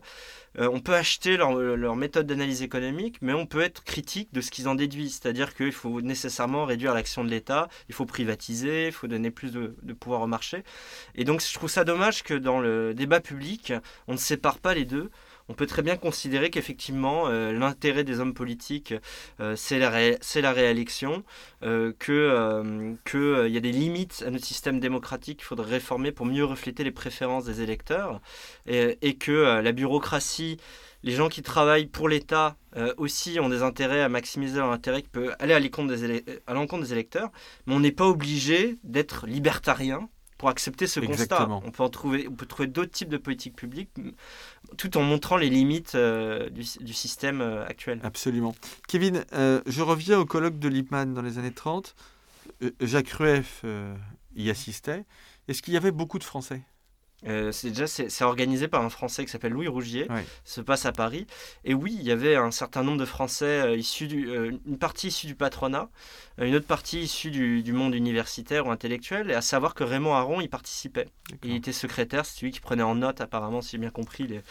Euh, 0.59 0.69
on 0.71 0.79
peut 0.79 0.95
acheter 0.95 1.37
leur, 1.37 1.53
leur 1.53 1.95
méthode 1.95 2.25
d'analyse 2.25 2.61
économique, 2.61 3.17
mais 3.21 3.33
on 3.33 3.45
peut 3.45 3.61
être 3.61 3.83
critique 3.83 4.33
de 4.33 4.41
ce 4.41 4.49
qu'ils 4.49 4.67
en 4.67 4.75
déduisent, 4.75 5.19
c'est-à-dire 5.21 5.55
qu'il 5.55 5.71
faut 5.71 6.01
nécessairement 6.01 6.65
réduire 6.65 6.93
l'action 6.93 7.23
de 7.23 7.29
l'État, 7.29 7.67
il 7.89 7.95
faut 7.95 8.05
privatiser, 8.05 8.87
il 8.87 8.91
faut 8.91 9.07
donner 9.07 9.31
plus 9.31 9.51
de, 9.51 9.75
de 9.81 9.93
pouvoir 9.93 10.21
au 10.21 10.27
marché. 10.27 10.63
Et 11.15 11.23
donc 11.23 11.41
je 11.41 11.53
trouve 11.53 11.69
ça 11.69 11.83
dommage 11.83 12.23
que 12.23 12.33
dans 12.33 12.59
le 12.59 12.93
débat 12.93 13.19
public, 13.19 13.73
on 14.07 14.13
ne 14.13 14.17
sépare 14.17 14.59
pas 14.59 14.73
les 14.73 14.85
deux 14.85 15.11
on 15.49 15.53
peut 15.53 15.65
très 15.65 15.81
bien 15.81 15.95
considérer 15.95 16.49
qu'effectivement, 16.49 17.27
euh, 17.27 17.51
l'intérêt 17.53 18.03
des 18.03 18.19
hommes 18.19 18.33
politiques, 18.33 18.93
euh, 19.39 19.55
c'est 19.55 19.79
la, 19.79 19.89
réélection, 20.51 21.23
euh, 21.63 21.93
qu'il 21.93 22.97
que, 23.05 23.47
y 23.47 23.57
a 23.57 23.59
des 23.59 23.71
limites 23.71 24.23
à 24.25 24.31
notre 24.31 24.45
système 24.45 24.79
démocratique 24.79 25.37
qu'il 25.37 25.45
faudrait 25.45 25.71
réformer 25.71 26.11
pour 26.11 26.25
mieux 26.25 26.43
refléter 26.43 26.83
les 26.83 26.91
préférences 26.91 27.45
des 27.45 27.61
électeurs, 27.61 28.21
et, 28.67 29.15
que 29.17 29.61
la 29.61 29.71
bureaucratie, 29.71 30.57
les 31.03 31.13
gens 31.13 31.29
qui 31.29 31.41
travaillent 31.41 31.87
pour 31.87 32.09
l'État 32.09 32.55
aussi 32.97 33.39
ont 33.39 33.49
des 33.49 33.63
intérêts 33.63 34.01
à 34.01 34.09
maximiser 34.09 34.57
leur 34.57 34.71
intérêt 34.71 35.01
qui 35.01 35.09
peut 35.09 35.33
aller 35.39 35.53
à 35.53 35.59
l'encontre 35.59 35.95
des, 35.95 36.85
des 36.85 36.93
électeurs, 36.93 37.31
mais 37.65 37.73
on 37.73 37.79
n'est 37.79 37.91
pas 37.91 38.05
obligé 38.05 38.77
d'être 38.83 39.25
libertarien 39.25 40.09
pour 40.37 40.49
accepter 40.49 40.87
ce 40.87 40.99
constat. 40.99 41.47
On 41.49 41.71
peut, 41.71 41.83
en 41.83 41.89
trouver, 41.89 42.27
on 42.27 42.33
peut 42.33 42.45
trouver 42.45 42.67
d'autres 42.67 42.91
types 42.91 43.09
de 43.09 43.17
politiques 43.17 43.55
publiques 43.55 43.89
tout 44.77 44.97
en 44.97 45.03
montrant 45.03 45.37
les 45.37 45.49
limites 45.49 45.95
euh, 45.95 46.49
du, 46.49 46.93
système 46.93 47.41
euh, 47.41 47.65
actuel. 47.65 47.99
Absolument. 48.03 48.55
Kevin, 48.87 49.25
euh, 49.33 49.61
je 49.65 49.81
reviens 49.81 50.19
au 50.19 50.25
colloque 50.25 50.59
de 50.59 50.67
Lippmann 50.67 51.13
dans 51.13 51.21
les 51.21 51.37
années 51.37 51.53
30. 51.53 51.95
Jacques 52.79 53.09
Rueff 53.09 53.65
y 54.35 54.49
assistait. 54.49 55.05
Est-ce 55.47 55.61
qu'il 55.61 55.73
y 55.73 55.77
avait 55.77 55.91
beaucoup 55.91 56.17
de 56.17 56.23
Français? 56.23 56.61
Euh, 57.25 57.51
c'est 57.51 57.69
déjà 57.69 57.87
c'est 57.87 58.23
organisé 58.23 58.67
par 58.67 58.83
un 58.83 58.89
Français 58.89 59.25
qui 59.25 59.31
s'appelle 59.31 59.53
Louis 59.53 59.67
Rougier. 59.67 60.07
Ça 60.07 60.55
se 60.55 60.61
passe 60.61 60.85
à 60.85 60.91
Paris. 60.91 61.25
Et 61.65 61.73
oui, 61.73 61.95
il 61.99 62.05
y 62.05 62.11
avait 62.11 62.35
un 62.35 62.51
certain 62.51 62.83
nombre 62.83 62.99
de 62.99 63.05
Français 63.05 63.45
euh, 63.45 63.75
issus 63.75 64.07
du, 64.07 64.29
euh, 64.29 64.51
une 64.67 64.77
partie 64.77 65.07
issue 65.07 65.25
du 65.25 65.33
patronat, 65.33 65.89
une 66.39 66.55
autre 66.55 66.67
partie 66.67 66.99
issue 66.99 67.31
du, 67.31 67.73
monde 67.73 67.95
universitaire 67.95 68.67
ou 68.67 68.71
intellectuel. 68.71 69.31
Et 69.31 69.33
à 69.33 69.41
savoir 69.41 69.73
que 69.73 69.83
Raymond 69.83 70.13
Aron 70.13 70.41
y 70.41 70.47
participait. 70.47 71.07
Il 71.43 71.55
était 71.55 71.73
secrétaire, 71.73 72.25
c'est 72.25 72.41
lui 72.43 72.51
qui 72.51 72.59
prenait 72.59 72.83
en 72.83 72.95
note 72.95 73.19
apparemment, 73.19 73.61
si 73.61 73.71
j'ai 73.71 73.77
bien 73.79 73.89
compris, 73.89 74.27
les, 74.27 74.41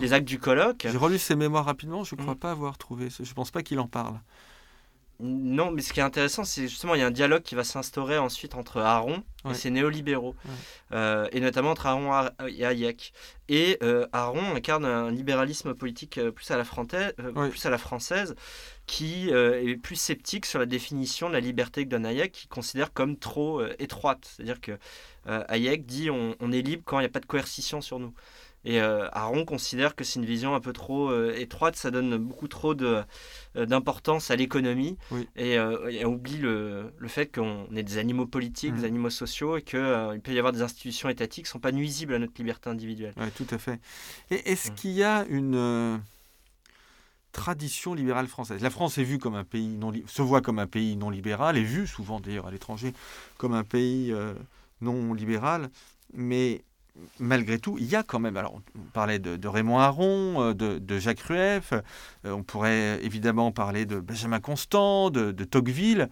les 0.00 0.12
actes 0.12 0.28
du 0.28 0.38
colloque. 0.38 0.86
J'ai 0.88 0.96
relu 0.96 1.18
ses 1.18 1.34
mémoires 1.34 1.64
rapidement. 1.64 2.04
Je 2.04 2.14
ne 2.14 2.20
crois 2.20 2.34
mm. 2.34 2.38
pas 2.38 2.50
avoir 2.52 2.78
trouvé. 2.78 3.08
Je 3.10 3.22
ne 3.28 3.34
pense 3.34 3.50
pas 3.50 3.62
qu'il 3.62 3.80
en 3.80 3.88
parle. 3.88 4.20
Non, 5.20 5.70
mais 5.70 5.80
ce 5.80 5.92
qui 5.92 6.00
est 6.00 6.02
intéressant, 6.02 6.44
c'est 6.44 6.66
justement 6.66 6.94
il 6.94 7.00
y 7.00 7.02
a 7.02 7.06
un 7.06 7.12
dialogue 7.12 7.42
qui 7.42 7.54
va 7.54 7.62
s'instaurer 7.62 8.18
ensuite 8.18 8.54
entre 8.54 8.80
Aaron 8.80 9.22
et 9.48 9.54
ses 9.54 9.70
néolibéraux, 9.70 10.34
euh, 10.92 11.28
et 11.30 11.40
notamment 11.40 11.70
entre 11.70 11.86
Aaron 11.86 12.30
et 12.48 12.64
Hayek. 12.64 13.12
Et 13.48 13.78
euh, 13.82 14.06
Aaron 14.12 14.56
incarne 14.56 14.84
un 14.84 15.10
libéralisme 15.10 15.74
politique 15.74 16.18
euh, 16.18 16.32
plus 16.32 16.50
à 16.50 16.56
la, 16.56 16.64
plus 16.64 17.66
à 17.66 17.70
la 17.70 17.78
française, 17.78 18.34
qui 18.86 19.28
est 19.30 19.76
plus 19.76 19.96
sceptique 19.96 20.46
sur 20.46 20.58
la 20.58 20.66
définition 20.66 21.28
de 21.28 21.34
la 21.34 21.40
liberté 21.40 21.84
que 21.84 21.90
donne 21.90 22.06
Hayek, 22.06 22.32
qui 22.32 22.48
considère 22.48 22.92
comme 22.92 23.16
trop 23.16 23.64
étroite. 23.78 24.32
C'est-à-dire 24.36 24.60
que 24.60 24.78
Hayek 25.26 25.86
dit 25.86 26.10
on, 26.10 26.34
on 26.40 26.52
est 26.52 26.62
libre 26.62 26.82
quand 26.84 26.98
il 26.98 27.02
n'y 27.02 27.06
a 27.06 27.10
pas 27.10 27.20
de 27.20 27.26
coercition 27.26 27.80
sur 27.80 27.98
nous. 27.98 28.12
Et 28.64 28.80
euh, 28.80 29.08
Aaron 29.12 29.44
considère 29.44 29.94
que 29.94 30.04
c'est 30.04 30.18
une 30.18 30.24
vision 30.24 30.54
un 30.54 30.60
peu 30.60 30.72
trop 30.72 31.10
euh, 31.10 31.34
étroite, 31.36 31.76
ça 31.76 31.90
donne 31.90 32.16
beaucoup 32.16 32.48
trop 32.48 32.74
de, 32.74 33.02
euh, 33.56 33.66
d'importance 33.66 34.30
à 34.30 34.36
l'économie 34.36 34.96
et, 35.36 35.58
on 35.58 36.14
oublie 36.14 36.38
le, 36.38 36.92
le 36.96 37.08
fait 37.08 37.26
qu'on 37.34 37.66
est 37.74 37.82
des 37.82 37.98
animaux 37.98 38.26
politiques, 38.26 38.74
des 38.74 38.82
mmh. 38.82 38.84
animaux 38.84 39.10
sociaux 39.10 39.56
et 39.56 39.62
qu'il 39.62 40.20
peut 40.22 40.32
y 40.32 40.38
avoir 40.38 40.52
des 40.52 40.62
institutions 40.62 41.08
étatiques 41.08 41.44
qui 41.44 41.50
ne 41.50 41.52
sont 41.52 41.60
pas 41.60 41.72
nuisibles 41.72 42.14
à 42.14 42.18
notre 42.18 42.34
liberté 42.38 42.70
individuelle. 42.70 43.14
Oui, 43.16 43.30
tout 43.36 43.46
à 43.50 43.58
fait. 43.58 43.80
Et 44.30 44.50
est-ce 44.50 44.70
mmh. 44.70 44.74
qu'il 44.74 44.92
y 44.92 45.02
a 45.02 45.26
une 45.28 46.00
tradition 47.32 47.94
libérale 47.94 48.28
française? 48.28 48.62
La 48.62 48.70
France 48.70 48.96
est 48.98 49.04
vue 49.04 49.18
comme 49.18 49.34
un 49.34 49.44
pays 49.44 49.68
non 49.68 49.92
se 50.06 50.22
voit 50.22 50.40
comme 50.40 50.58
un 50.58 50.66
pays 50.66 50.96
non 50.96 51.10
libéral, 51.10 51.56
est 51.56 51.62
vue 51.62 51.86
souvent 51.86 52.20
d'ailleurs 52.20 52.46
à 52.46 52.50
l'étranger 52.50 52.94
comme 53.36 53.54
un 53.54 53.64
pays 53.64 54.14
non 54.80 55.12
libéral, 55.12 55.70
mais 56.12 56.62
malgré 57.18 57.58
tout, 57.58 57.76
il 57.78 57.86
y 57.86 57.96
a 57.96 58.02
quand 58.02 58.18
même, 58.18 58.36
alors 58.36 58.60
on 58.76 58.80
parlait 58.92 59.18
de, 59.18 59.48
Raymond 59.48 59.78
Aron, 59.78 60.42
euh, 60.42 60.54
de, 60.54 60.98
Jacques 60.98 61.20
Rueff, 61.20 61.72
euh, 61.72 61.82
on 62.30 62.42
pourrait 62.42 63.04
évidemment 63.04 63.52
parler 63.52 63.86
de 63.86 64.00
Benjamin 64.00 64.40
Constant, 64.40 65.10
de, 65.10 65.32
Tocqueville, 65.44 66.08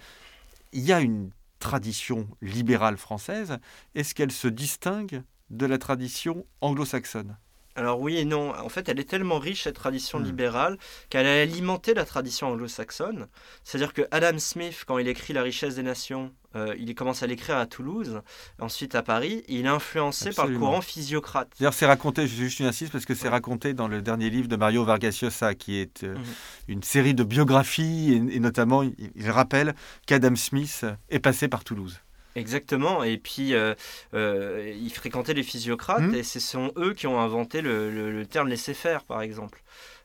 il 0.73 0.83
y 0.83 0.93
a 0.93 1.01
une 1.01 1.31
tradition 1.59 2.29
libérale 2.41 2.97
française, 2.97 3.59
est-ce 3.95 4.15
qu'elle 4.15 4.33
se 4.33 4.49
distingue 4.49 5.23
de 5.51 5.67
la 5.67 5.79
tradition 5.79 6.45
anglo-saxonne? 6.61 7.37
Alors 7.75 8.00
oui 8.00 8.19
et 8.19 8.25
non. 8.25 8.50
En 8.50 8.69
fait, 8.69 8.88
elle 8.88 9.00
est 9.00 9.09
tellement 9.09 9.38
riche, 9.38 9.64
cette 9.64 9.76
tradition 9.76 10.19
hmm. 10.19 10.25
libérale, 10.25 10.79
qu'elle 11.11 11.26
a 11.26 11.41
alimenté 11.41 11.95
la 11.95 12.05
tradition 12.05 12.49
anglo-saxonne. 12.49 13.29
C'est-à-dire 13.64 13.93
que 13.93 14.02
Adam 14.11 14.38
Smith, 14.38 14.85
quand 14.87 14.99
il 14.99 15.09
écrit 15.09 15.33
La 15.33 15.43
richesse 15.43 15.76
des 15.76 15.83
nations, 15.83 16.33
euh, 16.55 16.75
il 16.79 16.95
commence 16.95 17.23
à 17.23 17.26
l'écrire 17.26 17.57
à 17.57 17.67
Toulouse, 17.67 18.21
ensuite 18.59 18.95
à 18.95 19.02
Paris, 19.02 19.43
il 19.49 19.64
est 19.64 19.69
influencé 19.69 20.33
par 20.33 20.47
le 20.47 20.59
courant 20.59 20.83
physiocrate. 20.83 21.49
D'ailleurs, 21.59 21.73
c'est 21.73 21.87
raconté, 21.87 22.26
je 22.26 22.35
juste 22.35 22.61
une 22.61 22.67
insiste, 22.67 22.93
parce 22.93 23.07
que 23.07 23.14
c'est 23.14 23.29
raconté 23.29 23.73
dans 23.73 23.88
le 23.88 24.02
dernier 24.02 24.29
livre 24.29 24.49
de 24.49 24.57
Mario 24.57 24.85
Vargas 24.85 25.19
Llosa, 25.23 25.55
qui 25.55 25.76
est 25.76 26.05
euh, 26.05 26.14
mhm. 26.14 26.25
une 26.69 26.83
série 26.83 27.14
de 27.14 27.25
biographies, 27.25 28.12
et, 28.31 28.41
notamment, 28.41 28.83
il 28.83 29.31
rappelle 29.31 29.75
qu'Adam 30.07 30.37
Smith 30.37 30.85
est 31.09 31.21
passé 31.21 31.49
par 31.49 31.64
Toulouse. 31.64 32.00
Exactement, 32.35 33.05
et 33.05 33.19
puis 33.19 33.55
euh, 33.55 33.75
euh, 34.15 34.73
ils 34.81 34.93
fréquentaient 34.93 35.35
les 35.35 35.43
physiocrates, 35.43 36.01
mmh. 36.01 36.15
et 36.15 36.23
ce 36.23 36.41
sont 36.41 36.73
eux 36.77 36.95
qui 36.95 37.07
ont 37.07 37.21
inventé 37.21 37.61
le, 37.61 38.25
terme 38.25 38.49
laisser-faire, 38.49 39.05
par 39.05 39.23
exemple. 39.23 39.62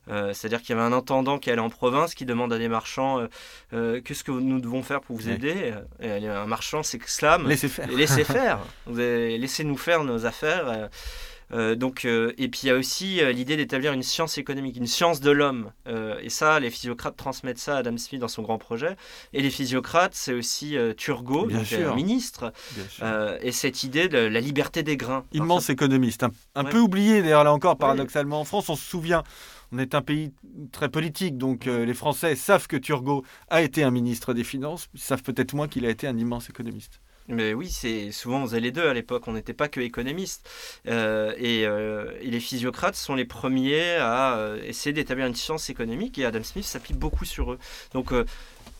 Euh, 0.10 0.34
c'est-à-dire 0.34 0.62
qu'il 0.62 0.70
y 0.70 0.80
avait 0.80 0.88
un 0.88 0.94
intendant 0.94 1.38
qui 1.38 1.52
allait 1.52 1.62
en 1.62 1.70
province 1.70 2.16
qui 2.16 2.26
demande 2.26 2.54
à 2.54 2.58
des 2.58 2.70
marchands 2.70 3.28
qu'est-ce 3.72 4.24
que 4.24 4.32
nous 4.32 4.60
devons 4.62 4.82
faire 4.82 5.02
pour 5.02 5.18
vous 5.18 5.30
aider? 5.30 5.74
Et 6.02 6.28
un 6.28 6.46
marchand 6.46 6.82
s'exclame 6.82 7.48
Laissez 7.48 7.68
faire. 7.68 7.88
Laissez 7.92 8.24
faire. 8.24 8.60
Laissez-nous 8.88 9.78
faire 9.78 10.04
nos 10.04 10.26
affaires. 10.26 10.90
Euh, 11.54 11.76
donc, 11.76 12.06
euh, 12.06 12.34
et 12.38 12.50
puis 12.50 12.62
il 12.64 12.68
y 12.68 12.70
a 12.72 12.76
aussi 12.76 13.22
euh, 13.22 13.32
l'idée 13.32 13.56
d'établir 13.56 13.94
une 13.94 14.04
science 14.04 14.38
économique, 14.38 14.76
une 14.76 14.88
science 14.88 15.22
de 15.22 15.32
l'homme. 15.32 15.72
et 16.22 16.30
ça, 16.30 16.60
les 16.60 16.70
physiocrates 16.70 17.16
transmettent 17.16 17.60
ça 17.60 17.76
à 17.76 17.80
Adam 17.80 17.98
Smith 17.98 18.20
dans 18.20 18.28
son 18.28 18.42
grand 18.42 18.58
projet. 18.58 18.96
Et 19.34 19.42
les 19.42 19.50
physiocrates, 19.50 20.14
c'est 20.14 20.34
aussi 20.34 20.76
Turgot, 20.98 21.48
donc, 21.48 21.96
ministre, 21.96 22.52
et 23.42 23.52
cette 23.52 23.84
idée 23.84 24.10
de 24.10 24.18
la 24.18 24.40
liberté 24.40 24.84
des 24.84 24.98
grains. 24.98 25.26
Immense 25.34 25.70
économiste, 25.70 26.26
un, 26.56 26.64
peu 26.64 26.80
oublié 26.80 27.22
d'ailleurs 27.22 27.44
là 27.44 27.54
encore 27.54 27.78
paradoxalement. 27.78 28.42
En 28.42 28.46
France, 28.46 28.70
on 28.70 28.76
se 28.76 28.86
souvient. 28.86 29.24
On 29.72 29.80
est 29.80 29.96
un 29.96 30.02
pays 30.02 30.32
très 30.72 30.90
politique, 30.90 31.38
donc 31.38 31.66
les 31.66 31.94
Français 31.94 32.36
savent 32.36 32.68
que 32.68 32.78
Turgot 32.78 33.24
a 33.50 33.62
été 33.62 33.84
un 33.84 33.92
ministre 33.92 34.34
des 34.34 34.44
Finances, 34.44 34.88
ils 34.94 35.00
savent 35.00 35.24
peut-être 35.24 35.54
moins 35.54 35.68
qu'il 35.68 35.86
a 35.86 35.90
été 35.90 36.08
un 36.08 36.18
immense 36.18 36.50
économiste. 36.50 37.00
Mais 37.30 37.54
oui, 37.54 37.70
c'est 37.70 38.12
souvent 38.12 38.44
on 38.44 38.46
faisait 38.46 38.62
les 38.62 38.72
deux 38.72 38.88
à 38.88 38.94
l'époque. 38.94 39.28
On 39.28 39.34
n'était 39.34 39.54
pas 39.54 39.68
que 39.68 39.82
économistes. 39.82 40.50
Euh, 40.88 41.34
euh, 41.42 42.18
et, 42.22 42.30
les 42.30 42.40
physiocrates 42.40 42.96
sont 42.96 43.16
les 43.16 43.26
premiers 43.26 43.96
à 43.96 44.38
euh, 44.38 44.62
essayer 44.64 44.94
d'établir 44.94 45.26
une 45.26 45.36
science 45.36 45.70
économique. 45.70 46.18
Et 46.18 46.26
Adam 46.26 46.44
Smith 46.44 46.66
s'appuie 46.66 46.94
beaucoup 46.94 47.26
sur 47.26 47.52
eux. 47.54 47.60
Donc 47.94 48.14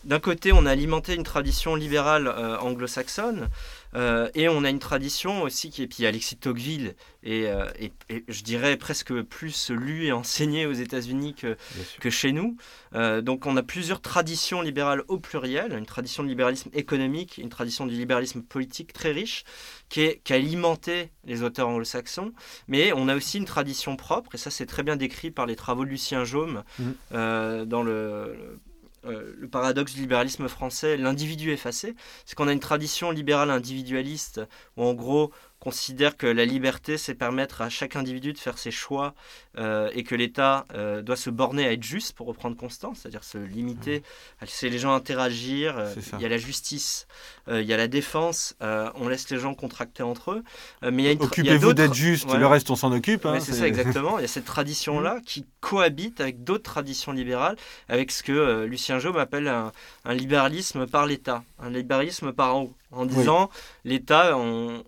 d'un 0.08 0.20
côté, 0.20 0.52
on 0.52 0.66
a 0.66 0.70
alimenté 0.70 1.14
une 1.14 1.22
tradition 1.22 1.76
libérale 1.76 2.28
anglo-saxonne. 2.60 3.48
Euh, 3.94 4.28
et 4.34 4.48
on 4.48 4.64
a 4.64 4.70
une 4.70 4.78
tradition 4.78 5.42
aussi 5.42 5.70
qui 5.70 5.82
est, 5.82 5.86
puis 5.86 6.04
Alexis 6.04 6.36
Tocqueville 6.36 6.94
et, 7.22 7.46
euh, 7.46 7.66
et, 7.80 7.92
je 8.28 8.42
dirais 8.42 8.76
presque 8.76 9.22
plus 9.22 9.70
lu 9.70 10.04
et 10.04 10.12
enseigné 10.12 10.66
aux 10.66 10.72
États-Unis 10.72 11.34
que, 11.34 11.56
que, 12.00 12.10
chez 12.10 12.32
nous. 12.32 12.56
Euh, 12.94 13.22
donc 13.22 13.46
on 13.46 13.56
a 13.56 13.62
plusieurs 13.62 14.02
traditions 14.02 14.60
libérales 14.60 15.02
au 15.08 15.18
pluriel, 15.18 15.72
une 15.72 15.86
tradition 15.86 16.22
de 16.22 16.28
libéralisme 16.28 16.70
économique, 16.74 17.38
une 17.38 17.48
tradition 17.48 17.86
du 17.86 17.94
libéralisme 17.94 18.42
politique 18.42 18.92
très 18.92 19.12
riche 19.12 19.44
qui, 19.88 20.02
est, 20.02 20.20
qui 20.22 20.34
a 20.34 20.36
alimenté 20.36 21.10
les 21.24 21.42
auteurs 21.42 21.68
anglo-saxons, 21.68 22.32
mais 22.66 22.92
on 22.92 23.08
a 23.08 23.16
aussi 23.16 23.38
une 23.38 23.46
tradition 23.46 23.96
propre, 23.96 24.34
et 24.34 24.38
ça 24.38 24.50
c'est 24.50 24.66
très 24.66 24.82
bien 24.82 24.96
décrit 24.96 25.30
par 25.30 25.46
les 25.46 25.56
travaux 25.56 25.84
de 25.84 25.90
Lucien 25.90 26.24
Jaume 26.24 26.62
mmh. 26.78 27.64
dans 27.64 27.82
le 27.82 28.58
euh, 29.04 29.34
le 29.38 29.48
paradoxe 29.48 29.94
du 29.94 30.00
libéralisme 30.00 30.48
français, 30.48 30.96
l'individu 30.96 31.52
effacé, 31.52 31.94
c'est 32.24 32.34
qu'on 32.34 32.48
a 32.48 32.52
une 32.52 32.60
tradition 32.60 33.10
libérale 33.10 33.50
individualiste 33.50 34.40
où 34.76 34.82
en 34.82 34.94
gros 34.94 35.32
considère 35.60 36.16
que 36.16 36.26
la 36.26 36.44
liberté, 36.44 36.96
c'est 36.98 37.14
permettre 37.14 37.62
à 37.62 37.68
chaque 37.68 37.96
individu 37.96 38.32
de 38.32 38.38
faire 38.38 38.58
ses 38.58 38.70
choix 38.70 39.14
euh, 39.58 39.90
et 39.92 40.04
que 40.04 40.14
l'État 40.14 40.66
euh, 40.74 41.02
doit 41.02 41.16
se 41.16 41.30
borner 41.30 41.66
à 41.66 41.72
être 41.72 41.82
juste, 41.82 42.12
pour 42.12 42.26
reprendre 42.28 42.56
Constant, 42.56 42.94
c'est-à-dire 42.94 43.24
se 43.24 43.38
limiter 43.38 44.02
à 44.40 44.44
laisser 44.44 44.70
les 44.70 44.78
gens 44.78 44.94
interagir. 44.94 45.76
Euh, 45.76 45.94
il 46.14 46.20
y 46.20 46.24
a 46.24 46.28
la 46.28 46.38
justice, 46.38 47.06
il 47.48 47.62
y 47.62 47.72
a 47.72 47.76
la 47.76 47.88
défense, 47.88 48.56
on 48.60 49.08
laisse 49.08 49.30
les 49.30 49.38
gens 49.38 49.54
contracter 49.54 50.02
entre 50.02 50.32
eux. 50.32 50.44
mais 50.90 51.16
Occupez-vous 51.20 51.72
d'être 51.72 51.94
juste, 51.94 52.32
le 52.32 52.46
reste 52.46 52.70
on 52.70 52.76
s'en 52.76 52.92
occupe. 52.92 53.26
Hein, 53.26 53.40
c'est 53.40 53.52
ça, 53.52 53.66
exactement. 53.66 54.18
Il 54.18 54.22
y 54.22 54.24
a 54.24 54.28
cette 54.28 54.44
tradition-là 54.44 55.18
qui 55.26 55.46
cohabite 55.60 56.20
avec 56.20 56.44
d'autres 56.44 56.64
traditions 56.64 57.12
libérales, 57.12 57.56
avec 57.88 58.10
ce 58.10 58.22
que 58.22 58.64
Lucien 58.64 58.98
Job 58.98 59.16
appelle 59.16 59.48
un, 59.48 59.72
un 60.04 60.14
libéralisme 60.14 60.86
par 60.86 61.06
l'État, 61.06 61.42
un 61.58 61.70
libéralisme 61.70 62.32
par 62.32 62.56
en 62.56 62.62
haut 62.62 62.74
en 62.90 63.06
disant 63.06 63.50
l'État 63.84 64.36
on, 64.36 64.82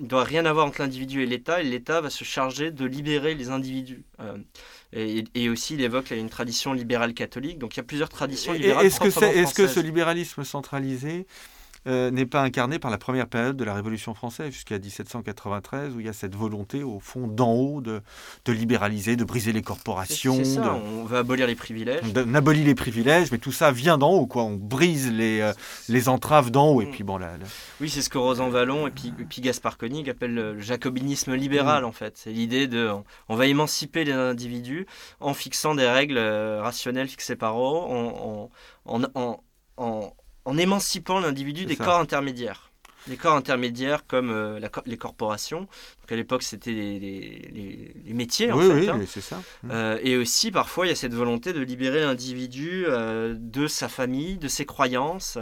ne 0.00 0.06
doit 0.06 0.24
rien 0.24 0.46
avoir 0.46 0.66
entre 0.66 0.80
l'individu 0.80 1.22
et 1.22 1.26
l'État 1.26 1.60
et 1.60 1.64
l'État 1.64 2.00
va 2.00 2.10
se 2.10 2.24
charger 2.24 2.70
de 2.70 2.84
libérer 2.84 3.34
les 3.34 3.50
individus. 3.50 4.02
Euh, 4.20 4.38
et, 4.94 5.48
aussi, 5.48 5.74
il 5.74 5.80
évoque 5.80 6.10
une 6.10 6.28
tradition 6.28 6.74
libérale 6.74 7.14
catholique. 7.14 7.58
Donc 7.58 7.74
il 7.74 7.78
y 7.78 7.80
a 7.80 7.84
plusieurs 7.84 8.10
traditions 8.10 8.52
libérales. 8.52 8.84
Est-ce 8.84 9.00
que, 9.00 9.24
est, 9.24 9.54
que 9.54 9.66
ce 9.66 9.80
libéralisme 9.80 10.44
centralisé 10.44 11.26
euh, 11.86 12.10
n'est 12.10 12.26
pas 12.26 12.42
incarné 12.42 12.78
par 12.78 12.90
la 12.90 12.98
première 12.98 13.26
période 13.26 13.56
de 13.56 13.64
la 13.64 13.74
Révolution 13.74 14.14
française 14.14 14.52
jusqu'à 14.52 14.78
1793, 14.78 15.94
où 15.94 16.00
il 16.00 16.06
y 16.06 16.08
a 16.08 16.12
cette 16.12 16.34
volonté, 16.34 16.82
au 16.82 17.00
fond, 17.00 17.26
d'en 17.26 17.52
haut, 17.52 17.80
de, 17.80 18.00
de, 18.44 18.52
libéraliser, 18.52 19.16
de 19.16 19.24
briser 19.24 19.52
les 19.52 19.62
corporations. 19.62 20.36
C'est 20.36 20.44
ça, 20.44 20.74
on 20.74 21.04
va 21.04 21.18
abolir 21.18 21.46
les 21.46 21.54
privilèges. 21.56 22.02
On 22.14 22.34
abolit 22.34 22.64
les 22.64 22.74
privilèges, 22.74 23.32
mais 23.32 23.38
tout 23.38 23.52
ça 23.52 23.72
vient 23.72 23.98
d'en 23.98 24.10
haut, 24.10 24.26
quoi. 24.26 24.44
On 24.44 24.54
brise 24.56 25.10
les, 25.10 25.40
euh, 25.40 25.52
les 25.88 26.08
entraves 26.08 26.50
d'en 26.50 26.68
haut. 26.70 26.82
Et 26.82 26.86
mm. 26.86 26.90
puis 26.90 27.04
bon, 27.04 27.18
là, 27.18 27.32
Oui, 27.80 27.88
c'est 27.90 28.02
ce 28.02 28.08
que 28.08 28.18
Rosan 28.18 28.48
Vallon 28.48 28.86
et 28.86 28.90
puis, 28.90 29.12
puis 29.28 29.40
Gaspard 29.42 29.76
Koenig 29.76 30.08
appellent 30.08 30.34
le 30.34 30.60
jacobinisme 30.60 31.34
libéral, 31.34 31.82
mm. 31.82 31.86
en 31.86 31.92
fait. 31.92 32.16
C'est 32.16 32.32
l'idée 32.32 32.68
de. 32.68 32.90
On 33.28 33.36
va 33.36 33.46
émanciper 33.46 34.04
les 34.04 34.12
individus 34.12 34.86
en 35.20 35.34
fixant 35.34 35.74
des 35.74 35.88
règles 35.88 36.18
euh, 36.18 36.62
rationnelles 36.62 37.08
fixées 37.08 37.36
par 37.36 37.58
eux, 37.58 37.80
en, 37.88 38.50
en, 38.86 39.02
en, 39.14 39.40
en 39.76 40.12
en 40.44 40.58
émancipant 40.58 41.20
l'individu 41.20 41.66
des 41.66 41.76
corps 41.76 42.00
intermédiaires. 42.00 42.71
Les 43.08 43.16
corps 43.16 43.34
intermédiaires 43.34 44.06
comme 44.06 44.30
euh, 44.30 44.60
les 44.86 44.96
corporations, 44.96 45.68
à 46.12 46.16
l'époque 46.16 46.42
c'était 46.42 46.72
les, 46.72 48.12
métiers 48.12 48.52
en 48.52 48.58
fait. 48.58 48.90
Oui, 48.90 49.06
c'est 49.06 49.20
ça. 49.20 49.36
Mmh. 49.62 49.70
Euh, 49.70 49.98
et 50.02 50.16
aussi 50.16 50.50
parfois 50.50 50.86
il 50.86 50.90
y 50.90 50.92
a 50.92 50.96
cette 50.96 51.14
volonté 51.14 51.52
de 51.52 51.60
libérer 51.60 52.00
l'individu 52.00 52.84
euh, 52.86 53.34
de 53.38 53.66
sa 53.66 53.88
famille, 53.88 54.36
de 54.36 54.48
ses 54.48 54.66
croyances, 54.66 55.38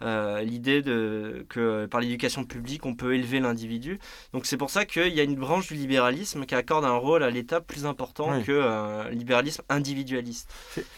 l'idée 0.00 0.82
que 0.82 1.86
par 1.86 2.00
l'éducation 2.00 2.44
publique 2.44 2.86
on 2.86 2.94
peut 2.94 3.14
élever 3.14 3.40
l'individu. 3.40 3.98
Donc 4.32 4.46
c'est 4.46 4.56
pour 4.56 4.70
ça 4.70 4.84
qu'il 4.84 5.12
y 5.12 5.20
a 5.20 5.22
une 5.22 5.36
branche 5.36 5.68
du 5.68 5.74
libéralisme 5.74 6.46
qui 6.46 6.54
accorde 6.54 6.84
un 6.84 6.96
rôle 6.96 7.22
à 7.22 7.30
l'État 7.30 7.60
plus 7.60 7.86
important 7.86 8.42
que 8.42 8.62
un 8.62 9.10
libéralisme 9.10 9.62
individualiste. 9.68 10.50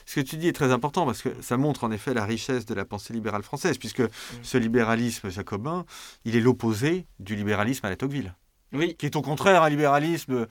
Ce 0.06 0.20
que 0.20 0.20
tu 0.20 0.36
dis 0.36 0.48
est 0.48 0.52
très 0.52 0.72
important 0.72 1.06
parce 1.06 1.22
que 1.22 1.30
ça 1.40 1.56
montre 1.56 1.84
en 1.84 1.90
effet 1.90 2.14
la 2.14 2.24
richesse 2.24 2.66
de 2.66 2.74
la 2.74 2.84
pensée 2.84 3.12
libérale 3.12 3.42
française 3.42 3.78
puisque 3.78 4.00
mmh. 4.00 4.08
ce 4.42 4.58
libéralisme 4.58 5.30
jacobin, 5.30 5.84
il 6.24 6.36
est 6.36 6.40
l'opposé 6.40 7.06
du 7.20 7.36
libéralisme 7.36 7.86
à 7.86 7.90
la 7.90 7.96
Tocqueville 7.96 8.34
qui 8.98 9.06
est 9.06 9.16
au 9.16 9.22
contraire 9.22 9.62
un 9.62 9.68
libéralisme 9.68 10.46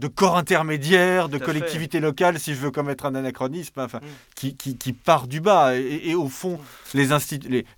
de 0.00 0.08
corps 0.08 0.36
intermédiaire, 0.36 1.28
de 1.28 1.38
collectivité 1.38 2.00
locale, 2.00 2.40
si 2.40 2.52
je 2.52 2.58
veux 2.58 2.72
commettre 2.72 3.06
un 3.06 3.14
anachronisme, 3.14 3.78
enfin, 3.78 4.00
mm. 4.42 4.50
qui, 4.56 4.92
part 4.92 5.28
du 5.28 5.40
bas. 5.40 5.76
Et, 5.76 6.16
au 6.16 6.28
fond, 6.28 6.58
les, 6.94 7.06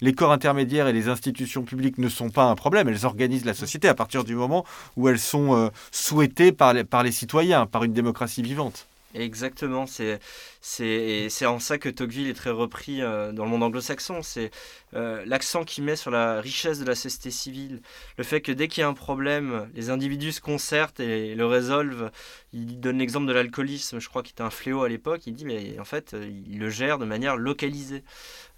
les, 0.01 0.15
corps 0.15 0.33
intermédiaires 0.33 0.89
et 0.89 0.95
les 0.95 1.09
institutions 1.09 1.63
publiques 1.63 1.99
ne 1.99 2.09
sont 2.09 2.31
pas 2.31 2.45
un 2.45 2.55
problème. 2.55 2.89
Elles 2.89 3.05
organisent 3.05 3.45
la 3.45 3.53
société 3.53 3.87
à 3.87 3.95
partir 3.95 4.25
du 4.25 4.35
moment 4.35 4.65
où 4.97 5.09
elles 5.09 5.19
sont 5.19 5.55
euh, 5.55 5.69
souhaitées 5.91 6.53
par 6.53 6.75
par 6.89 7.03
les 7.03 7.13
citoyens, 7.13 7.67
par 7.67 7.85
une 7.85 7.93
démocratie 7.93 8.43
vivante. 8.43 8.87
Exactement, 9.15 9.87
c'est 9.87 10.19
c'est 10.61 11.47
en 11.47 11.59
ça 11.59 11.79
que 11.79 11.89
Tocqueville 11.89 12.29
est 12.29 12.35
très 12.35 12.51
repris 12.51 13.03
euh, 13.03 13.33
dans 13.33 13.45
le 13.45 13.51
monde 13.51 13.63
anglo-saxon. 13.63 14.23
C'est 14.23 14.51
euh, 14.95 15.23
l'accent 15.27 15.65
qu'il 15.65 15.85
met 15.85 15.97
sur 15.97 16.11
la 16.11 16.41
richesse 16.41 16.81
de 16.81 16.85
la 16.85 16.95
société 16.95 17.31
civile, 17.31 17.81
le 18.19 18.25
fait 18.25 18.41
que 18.41 18.53
dès 18.53 18.69
qu'il 18.69 18.81
y 18.81 18.85
a 18.85 18.89
un 18.89 18.95
problème, 18.95 19.71
les 19.75 19.91
individus 19.91 20.33
se 20.33 20.41
concertent 20.41 21.01
et 21.01 21.35
le 21.35 21.47
résolvent. 21.47 22.11
Il 22.53 22.81
donne 22.81 22.99
l'exemple 22.99 23.27
de 23.27 23.33
l'alcoolisme, 23.33 24.01
je 24.01 24.09
crois 24.09 24.23
qu'il 24.23 24.33
était 24.33 24.43
un 24.43 24.51
fléau 24.51 24.83
à 24.83 24.89
l'époque. 24.89 25.27
Il 25.27 25.35
dit 25.35 25.45
mais 25.45 25.79
en 25.79 25.85
fait 25.85 26.15
il 26.21 26.59
le 26.59 26.69
gère 26.69 26.99
de 26.99 27.05
manière 27.05 27.37
localisée. 27.37 28.03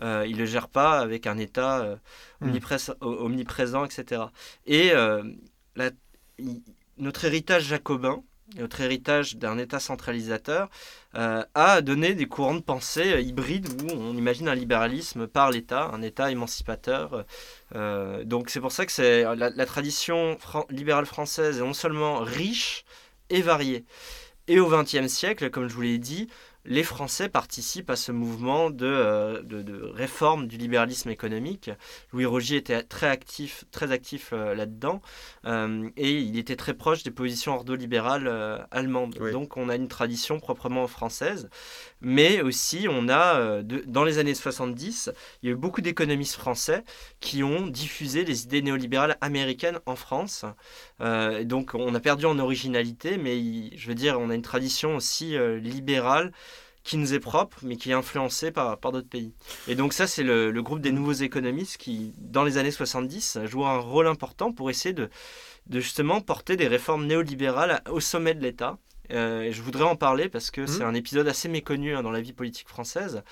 Euh, 0.02 0.24
il 0.26 0.38
le 0.38 0.46
gère 0.46 0.68
pas 0.68 0.98
avec 0.98 1.26
un 1.26 1.38
État 1.38 1.98
hmm. 2.40 2.58
omniprésent, 3.00 3.84
etc. 3.84 4.22
Et 4.66 4.92
la, 5.76 5.90
notre 6.96 7.24
héritage 7.26 7.64
jacobin 7.64 8.22
notre 8.56 8.80
héritage 8.80 9.36
d'un 9.36 9.58
État 9.58 9.80
centralisateur, 9.80 10.68
euh, 11.14 11.42
a 11.54 11.80
donné 11.80 12.14
des 12.14 12.26
courants 12.26 12.54
de 12.54 12.60
pensée 12.60 13.22
hybrides 13.22 13.68
où 13.68 13.90
on 13.92 14.16
imagine 14.16 14.48
un 14.48 14.54
libéralisme 14.54 15.26
par 15.26 15.50
l'État, 15.50 15.90
un 15.92 16.02
État 16.02 16.30
émancipateur. 16.30 17.24
Euh, 17.74 18.24
donc 18.24 18.50
c'est 18.50 18.60
pour 18.60 18.72
ça 18.72 18.86
que 18.86 18.92
c'est 18.92 19.24
la, 19.36 19.66
tradition 19.66 20.38
libérale 20.70 21.06
française 21.06 21.58
est 21.58 21.62
non 21.62 21.74
seulement 21.74 22.20
riche 22.20 22.84
et 23.30 23.42
variée. 23.42 23.84
Et 24.46 24.60
au 24.60 24.68
XXe 24.68 25.08
siècle, 25.08 25.50
comme 25.50 25.68
je 25.68 25.74
vous 25.74 25.82
l'ai 25.82 25.98
dit, 25.98 26.28
les 26.68 26.82
Français 26.82 27.30
participent 27.30 27.88
à 27.88 27.96
ce 27.96 28.12
mouvement 28.12 28.68
de, 28.68 28.86
euh, 28.86 29.42
de, 29.42 29.82
réforme 29.94 30.46
du 30.46 30.58
libéralisme 30.58 31.08
économique. 31.08 31.70
Louis 32.12 32.26
Rogier 32.26 32.58
était 32.58 32.82
très 32.82 33.08
actif, 33.08 33.64
très 33.72 33.90
actif 33.90 34.30
euh, 34.32 34.54
là-dedans 34.54 35.00
euh, 35.46 35.88
et 35.96 36.12
il 36.12 36.38
était 36.38 36.56
très 36.56 36.74
proche 36.74 37.02
des 37.02 37.10
positions 37.10 37.54
ordolibérales 37.54 38.28
allemandes. 38.70 39.14
Donc 39.32 39.56
on 39.56 39.70
a 39.70 39.76
une 39.76 39.88
tradition 39.88 40.40
proprement 40.40 40.86
française, 40.86 41.48
mais 42.02 42.42
aussi 42.42 42.86
on 42.88 43.08
a, 43.08 43.62
dans 43.62 44.04
les 44.04 44.18
années 44.18 44.34
70, 44.34 45.10
il 45.42 45.48
y 45.48 45.48
a 45.50 45.54
eu 45.54 45.56
beaucoup 45.56 45.80
d'économistes 45.80 46.34
français 46.34 46.84
qui 47.20 47.42
ont 47.42 47.66
diffusé 47.66 48.24
les 48.24 48.44
idées 48.44 48.60
néolibérales 48.60 49.16
américaines 49.22 49.78
en 49.86 49.96
France. 49.96 50.44
Donc 51.00 51.74
on 51.74 51.94
a 51.94 52.00
perdu 52.00 52.26
en 52.26 52.38
originalité, 52.38 53.18
mais 53.18 53.76
je 53.76 53.88
veux 53.88 53.94
dire, 53.94 54.18
on 54.18 54.30
a 54.30 54.34
une 54.34 54.42
tradition 54.42 54.96
aussi 54.96 55.36
libérale 55.60 56.32
qui 56.88 56.96
nous 56.96 57.12
est 57.12 57.20
propre, 57.20 57.58
mais 57.62 57.76
qui 57.76 57.90
est 57.90 57.94
influencé 57.94 58.50
par, 58.50 58.78
par 58.78 58.92
d'autres 58.92 59.08
pays. 59.08 59.34
Et 59.68 59.74
donc 59.74 59.92
ça, 59.92 60.06
c'est 60.06 60.22
le, 60.22 60.50
groupe 60.62 60.80
des 60.80 60.90
nouveaux 60.90 61.12
économistes 61.12 61.76
qui, 61.76 62.14
dans 62.18 62.44
les 62.44 62.56
années 62.56 62.70
70, 62.70 63.40
joue 63.44 63.66
un 63.66 63.78
rôle 63.78 64.06
important 64.06 64.52
pour 64.52 64.70
essayer 64.70 64.94
de, 64.94 65.10
de 65.66 65.80
justement 65.80 66.22
porter 66.22 66.56
des 66.56 66.66
réformes 66.66 67.06
néolibérales 67.06 67.82
au 67.90 68.00
sommet 68.00 68.34
de 68.34 68.40
l'État. 68.40 68.78
Euh, 69.12 69.42
et 69.42 69.52
je 69.52 69.62
voudrais 69.62 69.84
en 69.84 69.96
parler 69.96 70.28
parce 70.28 70.50
que 70.50 70.66
c'est 70.66 70.84
mmh. 70.84 70.88
un 70.88 70.94
épisode 70.94 71.28
assez 71.28 71.48
méconnu 71.48 71.94
hein, 71.94 72.02
dans 72.02 72.10
la 72.10 72.20
vie 72.20 72.32
politique 72.32 72.68
française. 72.68 73.22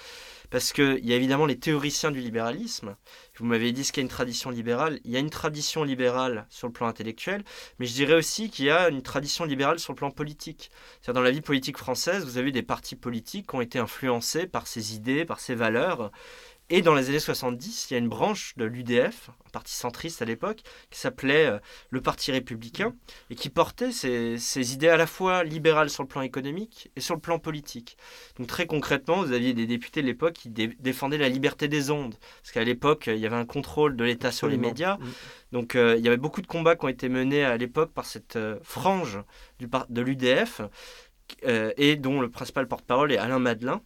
Parce 0.50 0.72
qu'il 0.72 1.04
y 1.04 1.12
a 1.12 1.16
évidemment 1.16 1.46
les 1.46 1.58
théoriciens 1.58 2.10
du 2.12 2.20
libéralisme. 2.20 2.96
Vous 3.36 3.46
m'avez 3.46 3.72
dit 3.72 3.82
qu'il 3.82 3.96
y 3.96 4.00
a 4.00 4.02
une 4.02 4.08
tradition 4.08 4.50
libérale? 4.50 5.00
Il 5.04 5.10
y 5.10 5.16
a 5.16 5.18
une 5.18 5.30
tradition 5.30 5.82
libérale 5.82 6.46
sur 6.50 6.68
le 6.68 6.72
plan 6.72 6.86
intellectuel, 6.86 7.44
mais 7.78 7.86
je 7.86 7.94
dirais 7.94 8.14
aussi 8.14 8.48
qu'il 8.48 8.66
y 8.66 8.70
a 8.70 8.88
une 8.88 9.02
tradition 9.02 9.44
libérale 9.44 9.80
sur 9.80 9.92
le 9.92 9.96
plan 9.96 10.10
politique. 10.10 10.70
Dans 11.06 11.20
la 11.20 11.32
vie 11.32 11.40
politique 11.40 11.76
française, 11.76 12.24
vous 12.24 12.38
avez 12.38 12.52
des 12.52 12.62
partis 12.62 12.96
politiques 12.96 13.48
qui 13.48 13.56
ont 13.56 13.60
été 13.60 13.78
influencés 13.78 14.46
par 14.46 14.66
ces 14.66 14.94
idées, 14.94 15.24
par 15.24 15.40
ces 15.40 15.54
valeurs. 15.54 16.12
Et 16.68 16.82
dans 16.82 16.94
les 16.94 17.08
années 17.10 17.20
70, 17.20 17.90
il 17.90 17.94
y 17.94 17.96
a 17.96 17.98
une 18.00 18.08
branche 18.08 18.54
de 18.56 18.64
l'UDF, 18.64 19.30
un 19.46 19.50
parti 19.52 19.72
centriste 19.72 20.20
à 20.20 20.24
l'époque, 20.24 20.62
qui 20.90 20.98
s'appelait 20.98 21.46
euh, 21.46 21.58
le 21.90 22.00
Parti 22.00 22.32
républicain, 22.32 22.92
et 23.30 23.36
qui 23.36 23.50
portait 23.50 23.92
ces, 23.92 24.72
idées 24.72 24.88
à 24.88 24.96
la 24.96 25.06
fois 25.06 25.44
libérales 25.44 25.90
sur 25.90 26.02
le 26.02 26.08
plan 26.08 26.22
économique 26.22 26.90
et 26.96 27.00
sur 27.00 27.14
le 27.14 27.20
plan 27.20 27.38
politique. 27.38 27.96
Donc 28.36 28.48
très 28.48 28.66
concrètement, 28.66 29.22
vous 29.22 29.30
aviez 29.30 29.54
des 29.54 29.68
députés 29.68 30.02
de 30.02 30.06
l'époque 30.06 30.34
qui 30.34 30.48
défendaient 30.48 31.18
la 31.18 31.28
liberté 31.28 31.68
des 31.68 31.92
ondes, 31.92 32.16
parce 32.42 32.50
qu'à 32.50 32.64
l'époque, 32.64 33.04
il 33.06 33.18
y 33.18 33.26
avait 33.26 33.36
un 33.36 33.46
contrôle 33.46 33.94
de 33.94 34.02
l'État 34.02 34.32
sur 34.32 34.48
les 34.48 34.56
médias. 34.56 34.96
Mm. 34.96 35.04
Donc 35.52 35.76
euh, 35.76 35.94
il 35.96 36.04
y 36.04 36.08
avait 36.08 36.16
beaucoup 36.16 36.42
de 36.42 36.48
combats 36.48 36.74
qui 36.74 36.84
ont 36.84 36.88
été 36.88 37.08
menés 37.08 37.44
à 37.44 37.56
l'époque 37.56 37.92
par 37.92 38.06
cette 38.06 38.34
euh, 38.34 38.58
frange 38.62 39.20
du, 39.60 39.68
de 39.88 40.02
l'UDF, 40.02 40.62
et 41.44 41.96
dont 41.96 42.20
le 42.20 42.30
principal 42.30 42.68
porte-parole 42.68 43.12
est 43.12 43.18
Alain 43.18 43.40
Madelin 43.40 43.82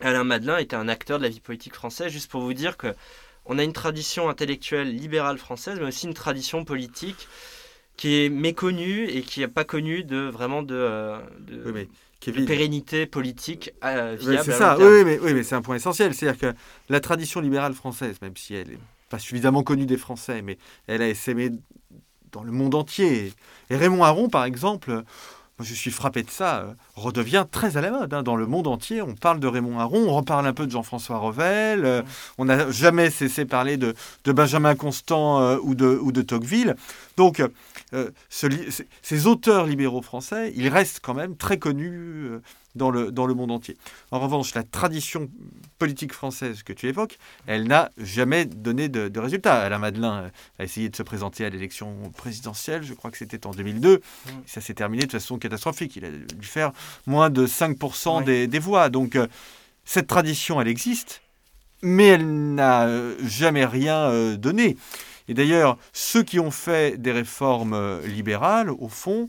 Alain 0.00 0.24
Madelin 0.24 0.58
était 0.58 0.76
un 0.76 0.88
acteur 0.88 1.18
de 1.18 1.24
la 1.24 1.28
vie 1.28 1.40
politique 1.40 1.74
française, 1.74 2.12
juste 2.12 2.30
pour 2.30 2.42
vous 2.42 2.54
dire 2.54 2.76
que 2.76 2.94
on 3.46 3.58
a 3.58 3.64
une 3.64 3.72
tradition 3.72 4.28
intellectuelle 4.28 4.94
libérale 4.94 5.38
française, 5.38 5.78
mais 5.78 5.86
aussi 5.86 6.06
une 6.06 6.14
tradition 6.14 6.64
politique 6.64 7.28
qui 7.96 8.24
est 8.24 8.28
méconnue 8.28 9.04
et 9.04 9.22
qui 9.22 9.40
n'a 9.40 9.48
pas 9.48 9.64
connu 9.64 10.02
de 10.02 10.18
vraiment 10.18 10.62
de, 10.62 10.74
euh, 10.74 11.18
pérennité 12.46 13.06
politique 13.06 13.72
euh, 13.84 14.16
viable. 14.18 14.44
c'est 14.44 14.52
ça, 14.52 14.76
oui, 14.78 15.04
mais, 15.04 15.18
oui, 15.20 15.34
mais 15.34 15.42
c'est 15.42 15.54
un 15.54 15.62
point 15.62 15.76
essentiel. 15.76 16.14
C'est-à-dire 16.14 16.40
que 16.40 16.56
la 16.88 17.00
tradition 17.00 17.40
libérale 17.40 17.74
française, 17.74 18.16
même 18.22 18.36
si 18.36 18.54
elle 18.54 18.68
n'est 18.68 18.78
pas 19.10 19.18
suffisamment 19.18 19.62
connue 19.62 19.86
des 19.86 19.98
Français, 19.98 20.42
mais 20.42 20.58
elle 20.86 21.02
a 21.02 21.08
essaimé 21.08 21.50
dans 22.32 22.42
le 22.42 22.50
monde 22.50 22.74
entier. 22.74 23.32
Et 23.70 23.76
Raymond 23.76 24.02
Aron, 24.02 24.28
par 24.28 24.44
exemple, 24.44 25.04
moi, 25.56 25.64
je 25.64 25.74
suis 25.74 25.92
frappé 25.92 26.24
de 26.24 26.30
ça, 26.30 26.56
euh, 26.58 26.74
redevient 26.96 27.46
très 27.48 27.76
à 27.76 27.80
la 27.80 27.92
mode. 27.92 28.12
Hein. 28.12 28.24
Dans 28.24 28.34
le 28.34 28.44
monde 28.44 28.66
entier, 28.66 29.02
on 29.02 29.14
parle 29.14 29.38
de 29.38 29.46
Raymond 29.46 29.78
Aron, 29.78 30.08
on 30.08 30.14
reparle 30.14 30.48
un 30.48 30.52
peu 30.52 30.66
de 30.66 30.72
Jean-François 30.72 31.18
Revel, 31.18 31.84
euh, 31.84 32.02
on 32.38 32.46
n'a 32.46 32.68
jamais 32.72 33.08
cessé 33.08 33.44
de 33.44 33.48
parler 33.48 33.76
de, 33.76 33.94
Benjamin 34.26 34.74
Constant 34.74 35.40
euh, 35.40 35.58
ou, 35.62 35.76
de, 35.76 35.86
ou 35.86 36.10
de 36.10 36.22
Tocqueville. 36.22 36.74
Donc, 37.16 37.42
ces 38.30 39.26
auteurs 39.26 39.66
libéraux 39.66 40.02
français, 40.02 40.52
ils 40.56 40.68
restent 40.68 41.00
quand 41.00 41.14
même 41.14 41.36
très 41.36 41.58
connus 41.58 42.40
dans 42.74 42.90
le, 42.90 43.12
dans 43.12 43.26
le 43.26 43.34
monde 43.34 43.50
entier. 43.50 43.76
En 44.10 44.18
revanche, 44.18 44.54
la 44.54 44.62
tradition 44.62 45.28
politique 45.78 46.12
française 46.12 46.62
que 46.62 46.72
tu 46.72 46.88
évoques, 46.88 47.18
elle 47.46 47.64
n'a 47.64 47.90
jamais 47.98 48.44
donné 48.44 48.88
de, 48.88 49.08
de 49.08 49.20
résultat. 49.20 49.60
Alain 49.62 49.78
Madelin 49.78 50.30
a 50.58 50.64
essayé 50.64 50.88
de 50.88 50.96
se 50.96 51.02
présenter 51.02 51.44
à 51.44 51.50
l'élection 51.50 52.10
présidentielle, 52.16 52.82
je 52.82 52.94
crois 52.94 53.10
que 53.10 53.18
c'était 53.18 53.46
en 53.46 53.52
2002. 53.52 53.96
Mmh. 53.96 54.30
Ça 54.46 54.60
s'est 54.60 54.74
terminé 54.74 55.06
de 55.06 55.12
façon 55.12 55.38
catastrophique. 55.38 55.96
Il 55.96 56.04
a 56.04 56.10
dû 56.10 56.46
faire 56.46 56.72
moins 57.06 57.30
de 57.30 57.46
5% 57.46 58.24
des, 58.24 58.46
des, 58.46 58.58
voix. 58.58 58.88
Donc, 58.88 59.16
euh, 59.16 59.26
cette 59.84 60.06
tradition, 60.06 60.60
elle 60.60 60.68
existe, 60.68 61.22
mais 61.82 62.06
elle 62.06 62.54
n'a 62.54 62.86
euh, 62.86 63.14
jamais 63.24 63.64
rien 63.66 64.10
euh, 64.10 64.36
donné. 64.36 64.76
Et 65.28 65.34
d'ailleurs, 65.34 65.78
ceux 65.92 66.22
qui 66.22 66.38
ont 66.38 66.50
fait 66.50 67.00
des 67.00 67.12
réformes 67.12 68.00
libérales, 68.04 68.70
au 68.70 68.88
fond, 68.88 69.28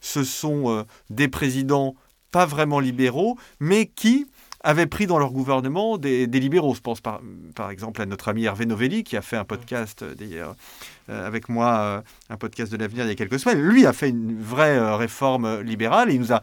ce 0.00 0.24
sont 0.24 0.84
des 1.08 1.28
présidents 1.28 1.94
pas 2.32 2.46
vraiment 2.46 2.80
libéraux, 2.80 3.38
mais 3.60 3.86
qui 3.86 4.26
avaient 4.66 4.86
pris 4.86 5.06
dans 5.06 5.18
leur 5.18 5.32
gouvernement 5.32 5.96
des, 5.96 6.26
libéraux. 6.26 6.74
Je 6.74 6.80
pense 6.80 7.00
par, 7.00 7.20
par, 7.54 7.70
exemple 7.70 8.02
à 8.02 8.06
notre 8.06 8.28
ami 8.28 8.44
Hervé 8.44 8.66
Novelli, 8.66 9.04
qui 9.04 9.16
a 9.16 9.22
fait 9.22 9.36
un 9.36 9.44
podcast 9.44 10.02
euh, 10.02 10.14
d'ailleurs 10.14 10.50
euh, 10.50 10.54
avec 11.08 11.48
moi, 11.48 11.78
euh, 11.78 12.02
un 12.30 12.36
podcast 12.36 12.72
de 12.72 12.76
l'avenir 12.76 13.04
il 13.04 13.08
y 13.08 13.12
a 13.12 13.14
quelques 13.14 13.38
semaines. 13.38 13.60
Lui 13.60 13.86
a 13.86 13.92
fait 13.92 14.10
une 14.10 14.40
vraie 14.40 14.94
réforme 14.94 15.60
libérale 15.60 16.10
et 16.10 16.14
il 16.14 16.20
nous 16.20 16.32
a 16.32 16.42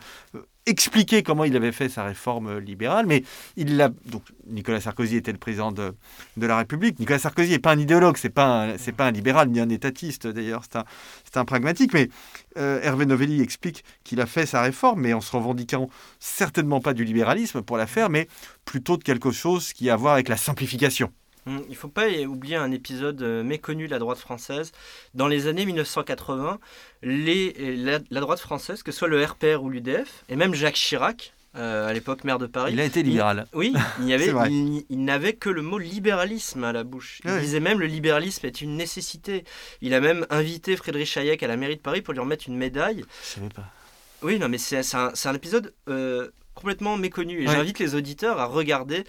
expliqué 0.65 1.23
comment 1.23 1.43
il 1.43 1.55
avait 1.55 1.71
fait 1.71 1.89
sa 1.89 2.03
réforme 2.03 2.57
libérale, 2.59 3.05
mais 3.05 3.23
il 3.57 3.77
l'a. 3.77 3.89
Donc 4.05 4.23
Nicolas 4.47 4.79
Sarkozy 4.79 5.17
était 5.17 5.31
le 5.31 5.37
président 5.37 5.71
de, 5.71 5.93
la 6.37 6.57
République. 6.57 6.99
Nicolas 6.99 7.19
Sarkozy 7.19 7.51
n'est 7.51 7.59
pas 7.59 7.71
un 7.71 7.79
idéologue, 7.79 8.17
c'est 8.17 8.29
pas 8.29 8.67
pas 8.95 9.07
un 9.07 9.11
libéral 9.11 9.49
ni 9.49 9.59
un 9.59 9.69
étatiste 9.69 10.27
d'ailleurs, 10.27 10.63
c'est 10.63 10.77
un, 10.77 11.41
un 11.41 11.45
pragmatique. 11.45 11.93
Mais 11.93 12.09
euh, 12.57 12.79
Hervé 12.81 13.05
Novelli 13.05 13.41
explique 13.41 13.83
qu'il 14.03 14.21
a 14.21 14.25
fait 14.25 14.45
sa 14.45 14.61
réforme, 14.61 15.01
mais 15.01 15.13
en 15.13 15.21
se 15.21 15.35
revendiquant 15.35 15.89
certainement 16.19 16.79
pas 16.79 16.93
du 16.93 17.03
libéralisme 17.03 17.61
pour 17.61 17.77
la 17.77 17.87
faire, 17.87 18.09
mais 18.09 18.27
plutôt 18.65 18.97
de 18.97 19.03
quelque 19.03 19.31
chose 19.31 19.73
qui 19.73 19.89
a 19.89 19.93
à 19.93 19.95
voir 19.95 20.13
avec 20.13 20.27
la 20.27 20.37
simplification. 20.37 21.11
Hum, 21.45 21.61
il 21.67 21.71
ne 21.71 21.75
faut 21.75 21.89
pas 21.89 22.07
oublier 22.25 22.55
un 22.55 22.71
épisode 22.71 23.21
euh, 23.21 23.43
méconnu 23.43 23.87
de 23.87 23.91
la 23.91 23.99
droite 23.99 24.19
française. 24.19 24.71
Dans 25.13 25.27
les 25.27 25.47
années 25.47 25.65
1980, 25.65 26.59
les, 27.01 27.75
la, 27.75 27.99
droite 28.21 28.39
française, 28.39 28.83
que 28.83 28.91
ce 28.91 28.99
soit 28.99 29.07
le 29.07 29.23
RPR 29.23 29.61
ou 29.61 29.69
l'UDF, 29.69 30.23
et 30.29 30.35
même 30.35 30.53
Jacques 30.53 30.75
Chirac, 30.75 31.33
euh, 31.55 31.87
à 31.87 31.93
l'époque 31.93 32.23
maire 32.23 32.39
de 32.39 32.47
Paris. 32.47 32.73
Il 32.73 32.79
a 32.79 32.85
été 32.85 33.03
libéral. 33.03 33.45
oui, 33.53 33.73
il, 34.01 34.11
avait, 34.13 34.33
il, 34.89 35.05
n'avait 35.05 35.33
que 35.33 35.49
le 35.49 35.61
mot 35.61 35.77
libéralisme 35.77 36.63
à 36.63 36.71
la 36.71 36.83
bouche. 36.83 37.21
Il 37.25 37.39
disait 37.39 37.59
même 37.59 37.79
le 37.79 37.85
libéralisme 37.85 38.47
est 38.47 38.61
une 38.61 38.75
nécessité. 38.75 39.43
Il 39.81 39.93
a 39.93 39.99
même 39.99 40.25
invité 40.31 40.75
Friedrich 40.75 41.15
Hayek 41.15 41.43
à 41.43 41.47
la 41.47 41.57
mairie 41.57 41.75
de 41.75 41.81
Paris 41.81 42.01
pour 42.01 42.13
lui 42.13 42.21
remettre 42.21 42.45
une 42.47 42.57
médaille. 42.57 43.05
Je 43.21 43.35
savais 43.35 43.49
pas. 43.49 43.69
Oui, 44.23 44.39
non, 44.39 44.49
mais 44.49 44.57
c'est 44.57 44.81
un, 44.95 45.11
un, 45.25 45.33
épisode 45.33 45.73
euh, 45.89 46.29
complètement 46.55 46.97
méconnu. 46.97 47.43
Et 47.43 47.47
j'invite 47.47 47.77
les 47.77 47.93
auditeurs 47.93 48.39
à 48.39 48.45
regarder 48.45 49.03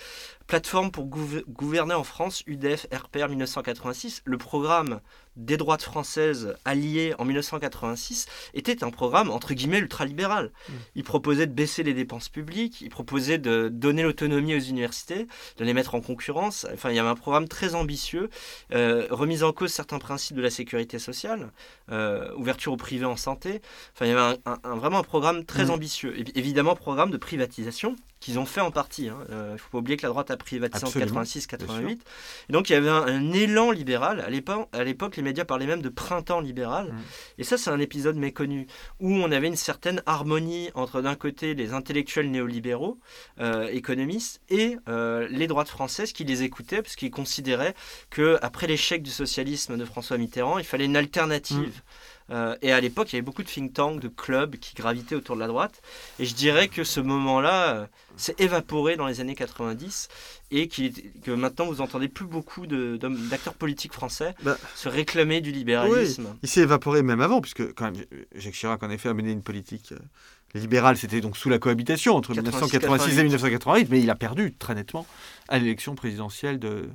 Plateforme 0.46 0.90
pour 0.90 1.06
gouverner 1.06 1.94
en 1.94 2.04
France, 2.04 2.42
UDF, 2.46 2.86
RPR 2.92 3.28
1986. 3.28 4.22
Le 4.26 4.36
programme 4.36 5.00
des 5.36 5.56
droites 5.56 5.82
françaises 5.82 6.54
alliées 6.64 7.14
en 7.18 7.24
1986 7.24 8.26
était 8.54 8.84
un 8.84 8.90
programme 8.90 9.30
entre 9.30 9.54
guillemets 9.54 9.78
ultralibéral. 9.78 10.52
Mmh. 10.68 10.72
Il 10.96 11.04
proposait 11.04 11.46
de 11.46 11.52
baisser 11.52 11.82
les 11.82 11.94
dépenses 11.94 12.28
publiques, 12.28 12.80
il 12.80 12.90
proposait 12.90 13.38
de 13.38 13.68
donner 13.68 14.02
l'autonomie 14.02 14.54
aux 14.54 14.60
universités, 14.60 15.26
de 15.56 15.64
les 15.64 15.74
mettre 15.74 15.94
en 15.94 16.00
concurrence. 16.00 16.66
Enfin, 16.72 16.90
il 16.90 16.96
y 16.96 16.98
avait 16.98 17.08
un 17.08 17.16
programme 17.16 17.48
très 17.48 17.74
ambitieux, 17.74 18.30
euh, 18.72 19.06
remise 19.10 19.42
en 19.42 19.52
cause 19.52 19.72
certains 19.72 19.98
principes 19.98 20.36
de 20.36 20.42
la 20.42 20.50
sécurité 20.50 20.98
sociale, 20.98 21.50
euh, 21.90 22.32
ouverture 22.36 22.72
au 22.72 22.76
privé 22.76 23.04
en 23.04 23.16
santé. 23.16 23.60
Enfin, 23.94 24.06
il 24.06 24.10
y 24.10 24.12
avait 24.12 24.38
un, 24.44 24.76
vraiment 24.76 24.98
un 24.98 25.04
programme 25.04 25.44
très 25.44 25.66
mmh. 25.66 25.70
ambitieux. 25.70 26.20
Et, 26.20 26.38
évidemment, 26.38 26.76
programme 26.76 27.10
de 27.10 27.16
privatisation 27.16 27.96
qu'ils 28.24 28.38
ont 28.38 28.46
fait 28.46 28.62
en 28.62 28.70
partie. 28.70 29.10
Hein. 29.10 29.18
Euh, 29.30 29.48
il 29.50 29.52
ne 29.52 29.58
faut 29.58 29.68
pas 29.70 29.78
oublier 29.78 29.98
que 29.98 30.02
la 30.02 30.08
droite 30.08 30.30
a 30.30 30.38
privatisé 30.38 30.86
en 30.86 30.88
86-88. 30.88 31.98
Et 32.48 32.52
donc 32.52 32.70
il 32.70 32.72
y 32.72 32.76
avait 32.76 32.88
un, 32.88 33.32
élan 33.32 33.70
libéral. 33.70 34.20
À 34.20 34.84
l'époque, 34.84 35.16
les 35.16 35.22
médias 35.22 35.44
parlaient 35.44 35.66
même 35.66 35.82
de 35.82 35.90
printemps 35.90 36.40
libéral. 36.40 36.92
Mm. 36.92 36.98
Et 37.38 37.44
ça, 37.44 37.58
c'est 37.58 37.68
un 37.68 37.80
épisode 37.80 38.16
méconnu 38.16 38.66
où 38.98 39.12
on 39.12 39.30
avait 39.30 39.48
une 39.48 39.56
certaine 39.56 40.02
harmonie 40.06 40.70
entre 40.74 41.02
d'un 41.02 41.16
côté 41.16 41.54
les 41.54 41.74
intellectuels 41.74 42.30
néolibéraux, 42.30 42.98
euh, 43.40 43.68
économistes, 43.70 44.40
et 44.48 44.78
euh, 44.88 45.28
les 45.30 45.46
droites 45.46 45.68
françaises 45.68 46.12
qui 46.14 46.24
les 46.24 46.44
écoutaient 46.44 46.80
parce 46.80 46.96
qu'ils 46.96 47.10
considéraient 47.10 47.74
que 48.08 48.38
après 48.40 48.66
l'échec 48.66 49.02
du 49.02 49.10
socialisme 49.10 49.76
de 49.76 49.84
François 49.84 50.16
Mitterrand, 50.16 50.58
il 50.58 50.64
fallait 50.64 50.86
une 50.86 50.96
alternative. 50.96 51.76
Mm. 51.76 52.13
Euh, 52.30 52.56
et 52.62 52.72
à 52.72 52.80
l'époque, 52.80 53.12
il 53.12 53.16
y 53.16 53.18
avait 53.18 53.24
beaucoup 53.24 53.42
de 53.42 53.48
think 53.48 53.74
tanks, 53.74 54.00
de 54.00 54.08
clubs 54.08 54.56
qui 54.56 54.74
gravitaient 54.74 55.14
autour 55.14 55.34
de 55.34 55.40
la 55.40 55.46
droite. 55.46 55.82
Et 56.18 56.24
je 56.24 56.34
dirais 56.34 56.68
que 56.68 56.82
ce 56.82 57.00
moment-là 57.00 57.74
euh, 57.74 57.86
s'est 58.16 58.34
évaporé 58.38 58.96
dans 58.96 59.06
les 59.06 59.20
années 59.20 59.34
90 59.34 60.08
et 60.50 60.68
que 60.68 61.30
maintenant 61.32 61.66
vous 61.66 61.80
entendez 61.80 62.08
plus 62.08 62.26
beaucoup 62.26 62.66
d'acteurs 62.66 63.54
politiques 63.54 63.92
français 63.92 64.34
bah, 64.42 64.56
se 64.74 64.88
réclamer 64.88 65.40
du 65.40 65.52
libéralisme. 65.52 66.36
il 66.42 66.48
s'est 66.48 66.62
évaporé 66.62 67.02
même 67.02 67.20
avant, 67.20 67.40
puisque 67.40 67.74
quand 67.74 67.90
même, 67.90 68.04
Jacques 68.34 68.54
Chirac 68.54 68.82
en 68.82 68.90
effet 68.90 69.08
a 69.08 69.14
mené 69.14 69.32
une 69.32 69.42
politique 69.42 69.92
euh, 69.92 69.98
libérale, 70.58 70.96
c'était 70.96 71.20
donc 71.20 71.36
sous 71.36 71.48
la 71.48 71.58
cohabitation 71.58 72.14
entre 72.14 72.32
1986 72.32 73.18
et 73.18 73.22
1988, 73.22 73.88
mais 73.90 74.00
il 74.00 74.08
a 74.08 74.14
perdu 74.14 74.54
très 74.54 74.74
nettement 74.74 75.06
à 75.48 75.58
l'élection 75.58 75.94
présidentielle 75.96 76.58
de, 76.58 76.88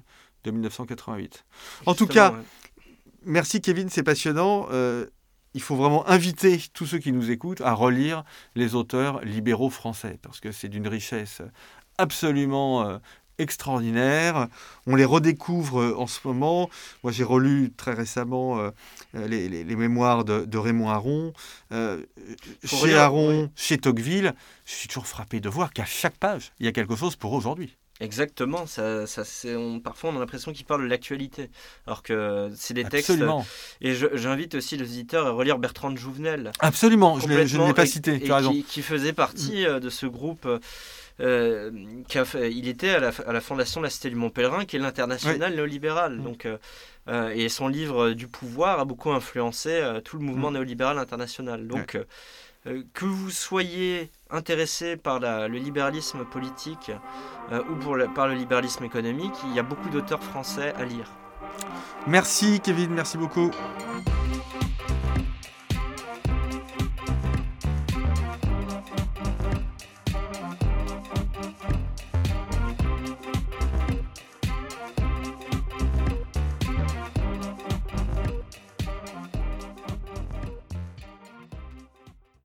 de 0.45 0.51
1988. 0.51 1.43
En 1.85 1.93
tout 1.93 2.07
cas, 2.07 2.35
merci 3.25 3.59
Kevin, 3.59 3.89
c'est 3.89 4.03
passionnant 4.03 4.67
il 5.53 5.62
faut 5.62 5.75
vraiment 5.75 6.07
inviter 6.07 6.62
tous 6.73 6.85
ceux 6.85 6.99
qui 6.99 7.12
nous 7.12 7.31
écoutent 7.31 7.62
à 7.62 7.73
relire 7.73 8.23
les 8.55 8.75
auteurs 8.75 9.21
libéraux 9.21 9.69
français, 9.69 10.19
parce 10.21 10.39
que 10.39 10.51
c'est 10.51 10.69
d'une 10.69 10.88
richesse 10.88 11.41
absolument 11.97 12.88
euh, 12.88 12.97
extraordinaire. 13.38 14.47
On 14.85 14.95
les 14.95 15.05
redécouvre 15.05 15.81
euh, 15.81 15.95
en 15.97 16.07
ce 16.07 16.19
moment. 16.25 16.69
Moi, 17.03 17.12
j'ai 17.12 17.23
relu 17.23 17.71
très 17.75 17.93
récemment 17.93 18.59
euh, 18.59 18.71
les, 19.13 19.75
mémoires 19.75 20.23
de, 20.23 20.57
Raymond 20.57 20.89
Aron. 20.89 21.33
chez 22.63 22.95
Aron, 22.95 23.49
chez 23.55 23.77
Tocqueville, 23.77 24.33
je 24.65 24.73
suis 24.73 24.88
toujours 24.88 25.07
frappé 25.07 25.39
de 25.39 25.49
voir 25.49 25.73
qu'à 25.73 25.85
chaque 25.85 26.17
page, 26.17 26.51
il 26.59 26.65
y 26.65 26.69
a 26.69 26.71
quelque 26.71 26.95
chose 26.95 27.15
pour 27.15 27.33
aujourd'hui. 27.33 27.75
Exactement, 28.01 28.65
ça, 28.65 29.05
ça 29.07 29.23
on, 29.47 29.81
parfois 29.81 30.12
on 30.12 30.15
a 30.15 30.19
l'impression 30.19 30.53
qu'il 30.53 30.65
parle 30.65 30.83
de 30.83 30.88
l'actualité, 30.88 31.49
alors 31.85 32.01
que 32.01 32.49
c'est 32.55 32.73
des 32.73 32.85
textes. 32.85 33.09
Absolument. 33.09 33.45
Et 33.81 33.93
j'invite 33.93 34.55
aussi 34.55 34.77
les 34.77 34.85
auditeurs 34.85 35.27
à 35.27 35.31
relire 35.31 35.59
Bertrand 35.59 35.91
de 35.91 35.97
Jouvenel. 35.97 36.53
Absolument, 36.59 37.19
je 37.19 37.27
ne 37.27 37.67
l'ai 37.67 37.73
pas 37.73 37.85
cité, 37.85 38.21
tu 38.21 38.31
as 38.31 38.38
raison. 38.38 38.55
Qui, 38.65 38.81
faisait 38.81 39.12
partie 39.12 39.65
euh, 39.65 39.81
de 39.81 39.89
ce 39.89 40.05
groupe. 40.05 40.47
Euh, 41.19 41.71
fait, 42.07 42.53
il 42.53 42.69
était 42.69 42.91
à 42.91 42.99
la, 43.01 43.12
à 43.27 43.33
la, 43.33 43.41
fondation 43.41 43.81
de 43.81 43.85
la 43.85 43.89
Cité 43.89 44.09
du 44.09 44.15
Mont 44.15 44.29
Pèlerin, 44.29 44.63
qui 44.63 44.77
est 44.77 44.79
l'international 44.79 45.53
néolibéral. 45.53 46.19
Mm. 46.19 46.23
Donc, 46.23 46.47
euh, 47.09 47.29
et 47.35 47.49
son 47.49 47.67
livre 47.67 48.12
Du 48.12 48.29
pouvoir 48.29 48.79
a 48.79 48.85
beaucoup 48.85 49.12
influencé 49.12 49.81
tout 50.05 50.17
le 50.17 50.23
mouvement 50.23 50.51
mm. 50.51 50.53
néolibéral 50.53 50.97
international. 50.97 51.67
Donc, 51.67 51.97
que 52.93 53.05
vous 53.05 53.29
soyez 53.32 54.10
intéressé 54.29 54.97
par 54.97 55.19
le 55.19 55.58
libéralisme 55.58 56.25
politique 56.25 56.91
euh, 57.51 57.62
ou 57.69 58.08
par 58.13 58.27
le 58.27 58.36
libéralisme 58.36 58.84
économique, 58.84 59.34
il 59.45 59.55
y 59.55 59.60
a 59.60 59.63
beaucoup 59.63 59.89
d'auteurs 59.89 60.23
français 60.23 60.73
à 60.77 60.86
lire. 60.86 61.12
Merci 62.08 62.60
Kevin, 62.62 62.91
merci 62.91 63.17
beaucoup. 63.17 63.51